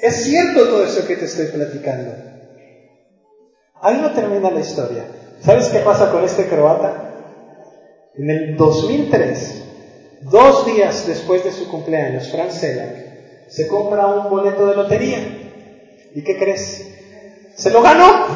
Es 0.00 0.24
cierto 0.24 0.64
todo 0.64 0.84
eso 0.84 1.06
que 1.06 1.16
te 1.16 1.24
estoy 1.24 1.46
platicando. 1.46 2.12
Ahí 3.80 3.98
no 4.00 4.12
termina 4.12 4.50
la 4.50 4.60
historia. 4.60 5.04
¿Sabes 5.40 5.68
qué 5.68 5.80
pasa 5.80 6.10
con 6.10 6.24
este 6.24 6.48
croata? 6.48 7.05
En 8.18 8.30
el 8.30 8.56
2003, 8.56 9.62
dos 10.22 10.64
días 10.64 11.06
después 11.06 11.44
de 11.44 11.52
su 11.52 11.68
cumpleaños, 11.68 12.30
Franz 12.30 12.54
Selak 12.54 13.04
se 13.48 13.68
compra 13.68 14.06
un 14.06 14.30
boleto 14.30 14.66
de 14.66 14.74
lotería. 14.74 15.18
¿Y 16.14 16.22
qué 16.22 16.38
crees? 16.38 16.86
¡Se 17.54 17.70
lo 17.70 17.82
ganó! 17.82 18.06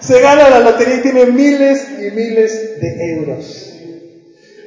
se 0.00 0.20
gana 0.20 0.50
la 0.50 0.60
lotería 0.60 0.96
y 0.96 1.02
tiene 1.02 1.24
miles 1.26 1.88
y 1.98 2.10
miles 2.10 2.80
de 2.80 3.14
euros. 3.14 3.72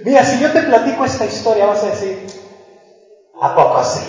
Mira, 0.04 0.24
si 0.24 0.42
yo 0.42 0.52
te 0.52 0.64
platico 0.64 1.06
esta 1.06 1.26
historia, 1.26 1.68
vas 1.68 1.84
a 1.84 1.92
decir, 1.92 2.26
¿a 3.40 3.56
poco 3.56 3.78
así? 3.78 4.02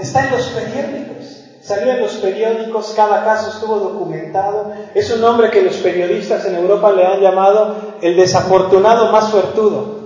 Está 0.00 0.26
en 0.26 0.32
los 0.32 0.46
periódicos. 0.48 1.19
Salió 1.62 1.92
en 1.92 2.00
los 2.00 2.14
periódicos, 2.14 2.94
cada 2.96 3.22
caso 3.24 3.50
estuvo 3.50 3.76
documentado. 3.78 4.72
Es 4.94 5.10
un 5.10 5.22
hombre 5.24 5.50
que 5.50 5.62
los 5.62 5.76
periodistas 5.76 6.46
en 6.46 6.56
Europa 6.56 6.90
le 6.92 7.06
han 7.06 7.20
llamado 7.20 7.76
el 8.00 8.16
desafortunado 8.16 9.12
más 9.12 9.30
suertudo, 9.30 10.00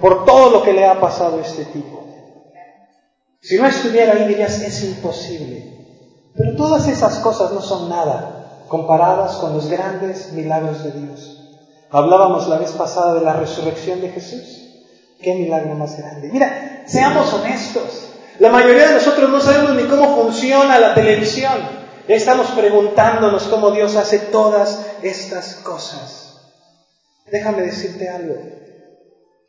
por 0.00 0.24
todo 0.24 0.50
lo 0.50 0.62
que 0.62 0.72
le 0.72 0.86
ha 0.86 1.00
pasado 1.00 1.38
a 1.38 1.42
este 1.42 1.64
tipo. 1.66 2.04
Si 3.42 3.58
no 3.58 3.66
estuviera 3.66 4.12
ahí 4.12 4.28
dirías, 4.28 4.60
es 4.60 4.84
imposible. 4.84 5.70
Pero 6.36 6.56
todas 6.56 6.86
esas 6.86 7.18
cosas 7.18 7.52
no 7.52 7.60
son 7.60 7.88
nada 7.88 8.64
comparadas 8.68 9.36
con 9.36 9.54
los 9.54 9.68
grandes 9.68 10.32
milagros 10.32 10.84
de 10.84 10.92
Dios. 10.92 11.36
Hablábamos 11.90 12.46
la 12.48 12.58
vez 12.58 12.70
pasada 12.72 13.14
de 13.14 13.22
la 13.22 13.32
resurrección 13.32 14.00
de 14.00 14.10
Jesús. 14.10 14.68
Qué 15.20 15.34
milagro 15.34 15.74
más 15.74 15.98
grande. 15.98 16.30
Mira, 16.32 16.84
seamos 16.86 17.32
honestos. 17.34 18.09
La 18.40 18.48
mayoría 18.48 18.88
de 18.88 18.94
nosotros 18.94 19.28
no 19.28 19.38
sabemos 19.38 19.74
ni 19.74 19.86
cómo 19.86 20.16
funciona 20.16 20.80
la 20.80 20.94
televisión. 20.94 21.52
Estamos 22.08 22.46
preguntándonos 22.52 23.42
cómo 23.48 23.70
Dios 23.70 23.96
hace 23.96 24.18
todas 24.18 24.80
estas 25.02 25.56
cosas. 25.56 26.40
Déjame 27.30 27.60
decirte 27.60 28.08
algo. 28.08 28.36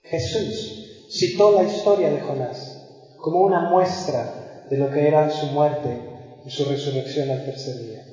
Jesús 0.03 1.07
citó 1.09 1.53
la 1.53 1.63
historia 1.63 2.09
de 2.09 2.19
Jonás 2.19 2.81
como 3.17 3.39
una 3.43 3.61
muestra 3.69 4.65
de 4.69 4.75
lo 4.75 4.91
que 4.91 5.07
era 5.07 5.29
su 5.29 5.45
muerte 5.47 5.97
y 6.45 6.49
su 6.49 6.65
resurrección 6.65 7.31
al 7.31 7.45
tercer 7.45 7.77
día. 7.77 8.03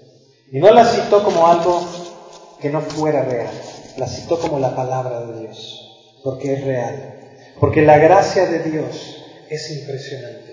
Y 0.53 0.61
no 0.61 0.73
la 0.73 0.85
citó 0.85 1.25
como 1.25 1.49
algo 1.49 1.85
que 2.61 2.71
no 2.71 2.83
fuera 2.83 3.25
real, 3.25 3.51
la 3.97 4.07
citó 4.07 4.39
como 4.39 4.61
la 4.61 4.77
palabra 4.77 5.27
de 5.27 5.41
Dios, 5.41 6.21
porque 6.23 6.55
es 6.55 6.65
real, 6.65 7.15
porque 7.59 7.83
la 7.83 7.99
gracia 7.99 8.47
de 8.47 8.61
Dios 8.61 9.25
es 9.51 9.71
impresionante. 9.73 10.48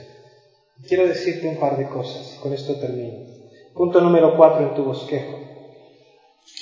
Quiero 0.84 1.08
decirte 1.08 1.48
un 1.48 1.58
par 1.58 1.78
de 1.78 1.88
cosas, 1.88 2.38
con 2.42 2.54
esto 2.54 2.76
termino. 2.76 3.24
Punto 3.74 4.02
número 4.02 4.36
cuatro 4.36 4.68
en 4.68 4.74
tu 4.76 4.84
bosquejo. 4.84 5.40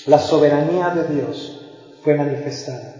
La 0.05 0.19
soberanía 0.19 0.91
de 0.91 1.15
Dios 1.15 1.59
fue 2.03 2.15
manifestada. 2.15 2.95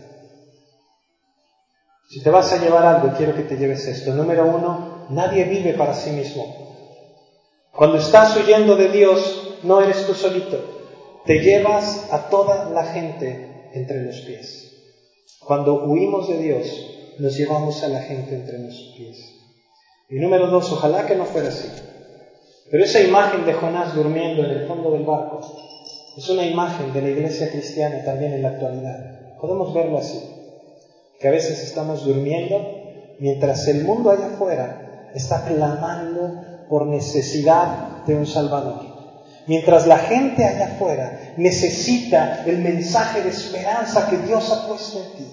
Si 2.10 2.22
te 2.22 2.30
vas 2.30 2.52
a 2.54 2.62
llevar 2.62 2.86
algo, 2.86 3.16
quiero 3.16 3.36
que 3.36 3.44
te 3.44 3.58
lleves 3.58 3.88
esto. 3.88 4.14
Número 4.14 4.46
uno, 4.46 5.06
nadie 5.10 5.46
vive 5.46 5.74
para 5.74 5.94
sí 5.94 6.12
mismo. 6.12 6.44
Cuando 7.72 7.98
estás 7.98 8.36
huyendo 8.36 8.76
de 8.76 8.90
Dios, 8.90 9.60
no 9.64 9.82
eres 9.82 10.06
tú 10.06 10.14
solito. 10.14 10.60
Te 11.26 11.40
llevas 11.40 12.12
a 12.12 12.30
toda 12.30 12.70
la 12.70 12.86
gente 12.86 13.70
entre 13.74 14.04
los 14.04 14.20
pies. 14.22 14.72
Cuando 15.40 15.84
huimos 15.86 16.28
de 16.28 16.38
Dios, 16.38 16.68
nos 17.20 17.36
llevamos 17.36 17.84
a 17.84 17.88
la 17.88 18.02
gente 18.02 18.36
entre 18.36 18.60
los 18.60 18.94
pies. 18.96 19.33
Y 20.10 20.16
número 20.16 20.48
dos, 20.48 20.72
ojalá 20.72 21.06
que 21.06 21.16
no 21.16 21.26
fuera 21.26 21.50
así. 21.50 21.70
Pero 22.70 22.84
esa 22.84 23.02
imagen 23.02 23.46
de 23.46 23.54
Jonás 23.54 23.96
durmiendo 23.96 24.44
en 24.44 24.52
el 24.52 24.68
fondo 24.68 24.92
del 24.92 25.04
barco 25.04 25.42
es 26.18 26.30
una 26.30 26.46
imagen 26.46 26.94
de 26.94 27.02
la 27.02 27.10
iglesia 27.10 27.50
cristiana 27.50 28.04
también 28.04 28.34
en 28.34 28.42
la 28.42 28.50
actualidad. 28.50 29.38
Podemos 29.40 29.74
verlo 29.74 29.98
así, 29.98 30.20
que 31.20 31.28
a 31.28 31.32
veces 31.32 31.62
estamos 31.64 32.06
durmiendo 32.06 32.60
mientras 33.20 33.68
el 33.68 33.84
mundo 33.84 34.12
allá 34.12 34.28
afuera 34.28 35.10
está 35.14 35.46
clamando 35.46 36.66
por 36.70 36.88
necesidad 36.88 38.04
de 38.06 38.16
un 38.16 38.26
Salvador. 38.26 38.94
Mientras 39.48 39.88
la 39.88 39.98
gente 39.98 40.46
allá 40.46 40.76
afuera 40.76 41.34
necesita 41.38 42.44
el 42.46 42.60
mensaje 42.60 43.22
de 43.22 43.30
esperanza 43.30 44.10
que 44.10 44.18
Dios 44.18 44.52
ha 44.52 44.68
puesto 44.68 45.00
en 45.00 45.18
ti. 45.18 45.28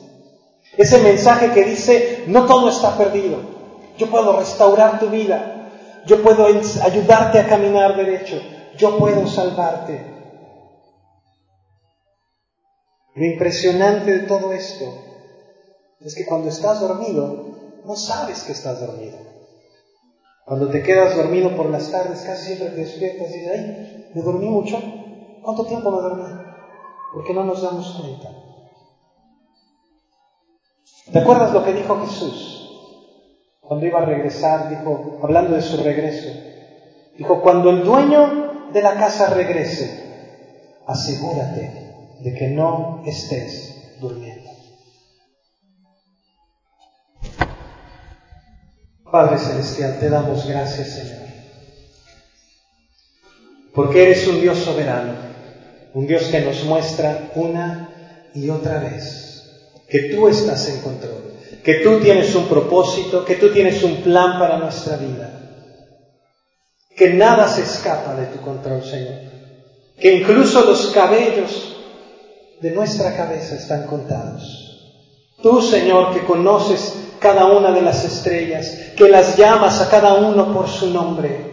Ese 0.76 0.98
mensaje 0.98 1.52
que 1.52 1.64
dice, 1.64 2.24
no 2.26 2.46
todo 2.46 2.68
está 2.68 2.96
perdido, 2.96 3.59
yo 4.00 4.10
puedo 4.10 4.32
restaurar 4.38 4.98
tu 4.98 5.10
vida, 5.10 5.68
yo 6.06 6.22
puedo 6.22 6.46
ayudarte 6.46 7.38
a 7.38 7.46
caminar 7.46 7.94
derecho, 7.94 8.40
yo 8.78 8.96
puedo 8.96 9.26
salvarte. 9.26 10.06
Lo 13.14 13.24
impresionante 13.26 14.10
de 14.12 14.20
todo 14.20 14.52
esto 14.52 14.86
es 16.00 16.14
que 16.14 16.24
cuando 16.24 16.48
estás 16.48 16.80
dormido, 16.80 17.44
no 17.84 17.94
sabes 17.94 18.42
que 18.42 18.52
estás 18.52 18.80
dormido. 18.80 19.18
Cuando 20.46 20.70
te 20.70 20.82
quedas 20.82 21.14
dormido 21.14 21.54
por 21.54 21.68
las 21.68 21.90
tardes, 21.90 22.22
casi 22.24 22.46
siempre 22.46 22.70
te 22.70 22.80
despiertas 22.80 23.28
y 23.28 23.38
dices, 23.38 23.52
ay, 23.52 23.74
¿me 24.14 24.22
dormí 24.22 24.48
mucho? 24.48 24.82
¿Cuánto 25.42 25.64
tiempo 25.64 25.90
me 25.90 26.00
dormí? 26.00 26.24
Porque 27.12 27.34
no 27.34 27.44
nos 27.44 27.60
damos 27.60 27.92
cuenta. 27.98 28.30
¿Te 31.12 31.18
acuerdas 31.18 31.52
lo 31.52 31.62
que 31.62 31.74
dijo 31.74 31.98
Jesús? 32.00 32.59
Cuando 33.70 33.86
iba 33.86 34.02
a 34.02 34.04
regresar, 34.04 34.68
dijo, 34.68 35.20
hablando 35.22 35.54
de 35.54 35.62
su 35.62 35.76
regreso, 35.76 36.26
dijo, 37.16 37.40
cuando 37.40 37.70
el 37.70 37.84
dueño 37.84 38.68
de 38.72 38.82
la 38.82 38.94
casa 38.94 39.32
regrese, 39.32 39.88
asegúrate 40.88 41.94
de 42.18 42.34
que 42.34 42.48
no 42.48 43.00
estés 43.06 43.96
durmiendo. 44.00 44.50
Padre 49.08 49.38
Celestial, 49.38 50.00
te 50.00 50.08
damos 50.10 50.48
gracias, 50.48 50.88
Señor, 50.88 51.28
porque 53.72 54.02
eres 54.02 54.26
un 54.26 54.40
Dios 54.40 54.58
soberano, 54.58 55.14
un 55.94 56.08
Dios 56.08 56.24
que 56.24 56.40
nos 56.40 56.64
muestra 56.64 57.30
una 57.36 57.88
y 58.34 58.48
otra 58.48 58.80
vez 58.80 59.44
que 59.88 60.12
tú 60.12 60.26
estás 60.26 60.68
en 60.70 60.80
control, 60.80 61.29
que 61.62 61.74
tú 61.74 62.00
tienes 62.00 62.34
un 62.34 62.46
propósito, 62.46 63.24
que 63.24 63.36
tú 63.36 63.50
tienes 63.50 63.82
un 63.82 63.96
plan 64.02 64.38
para 64.38 64.58
nuestra 64.58 64.96
vida, 64.96 65.30
que 66.96 67.14
nada 67.14 67.48
se 67.48 67.62
escapa 67.62 68.14
de 68.14 68.26
tu 68.26 68.40
control, 68.40 68.82
Señor, 68.82 69.14
que 69.98 70.14
incluso 70.14 70.64
los 70.64 70.86
cabellos 70.88 71.76
de 72.60 72.70
nuestra 72.70 73.16
cabeza 73.16 73.54
están 73.54 73.86
contados. 73.86 74.66
Tú, 75.42 75.62
Señor, 75.62 76.12
que 76.12 76.24
conoces 76.24 76.94
cada 77.18 77.46
una 77.46 77.72
de 77.72 77.82
las 77.82 78.04
estrellas, 78.04 78.92
que 78.96 79.08
las 79.08 79.36
llamas 79.36 79.80
a 79.80 79.88
cada 79.88 80.14
uno 80.14 80.52
por 80.52 80.68
su 80.68 80.90
nombre. 80.90 81.50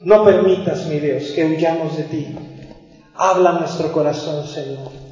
No 0.00 0.24
permitas, 0.24 0.86
mi 0.86 0.98
Dios, 0.98 1.32
que 1.34 1.44
huyamos 1.44 1.96
de 1.96 2.04
ti. 2.04 2.36
Habla 3.14 3.52
nuestro 3.52 3.92
corazón, 3.92 4.46
Señor 4.46 5.10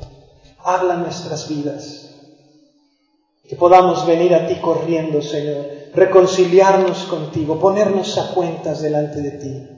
habla 0.69 0.97
nuestras 0.97 1.49
vidas. 1.49 2.08
Que 3.49 3.57
podamos 3.57 4.07
venir 4.07 4.35
a 4.35 4.47
ti 4.47 4.57
corriendo, 4.57 5.23
Señor, 5.23 5.67
reconciliarnos 5.95 7.05
contigo, 7.05 7.59
ponernos 7.59 8.19
a 8.19 8.35
cuentas 8.35 8.83
delante 8.83 9.23
de 9.23 9.31
ti 9.33 9.69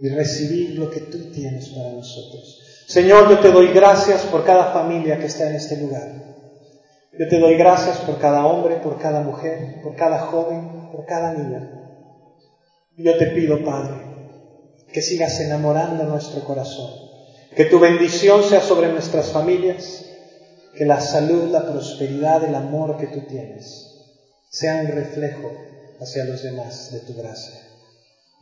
y 0.00 0.08
recibir 0.08 0.78
lo 0.78 0.90
que 0.90 1.00
tú 1.00 1.30
tienes 1.32 1.68
para 1.68 1.92
nosotros. 1.92 2.60
Señor, 2.86 3.28
yo 3.30 3.38
te 3.38 3.52
doy 3.52 3.68
gracias 3.68 4.22
por 4.22 4.44
cada 4.44 4.72
familia 4.72 5.18
que 5.18 5.26
está 5.26 5.48
en 5.48 5.56
este 5.56 5.76
lugar. 5.76 6.12
Yo 7.18 7.28
te 7.28 7.38
doy 7.38 7.56
gracias 7.56 7.98
por 7.98 8.18
cada 8.18 8.46
hombre, 8.46 8.76
por 8.76 8.98
cada 8.98 9.20
mujer, 9.20 9.80
por 9.82 9.94
cada 9.94 10.18
joven, 10.20 10.90
por 10.90 11.04
cada 11.04 11.34
niña. 11.34 11.70
Yo 12.96 13.16
te 13.16 13.26
pido, 13.26 13.64
Padre, 13.64 13.94
que 14.92 15.02
sigas 15.02 15.38
enamorando 15.40 16.04
nuestro 16.04 16.42
corazón 16.44 17.08
que 17.58 17.64
tu 17.64 17.78
bendición 17.78 18.44
sea 18.44 18.60
sobre 18.60 18.92
nuestras 18.92 19.32
familias, 19.32 20.04
que 20.78 20.84
la 20.84 21.00
salud, 21.00 21.50
la 21.50 21.66
prosperidad, 21.66 22.44
el 22.44 22.54
amor 22.54 22.96
que 22.98 23.08
tú 23.08 23.22
tienes 23.26 23.96
sea 24.48 24.76
un 24.76 24.86
reflejo 24.86 25.50
hacia 25.98 26.24
los 26.24 26.44
demás 26.44 26.92
de 26.92 27.00
tu 27.00 27.14
gracia. 27.14 27.60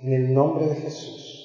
En 0.01 0.13
el 0.13 0.35
nombre 0.35 0.67
de 0.67 0.77
Jesús. 0.77 1.36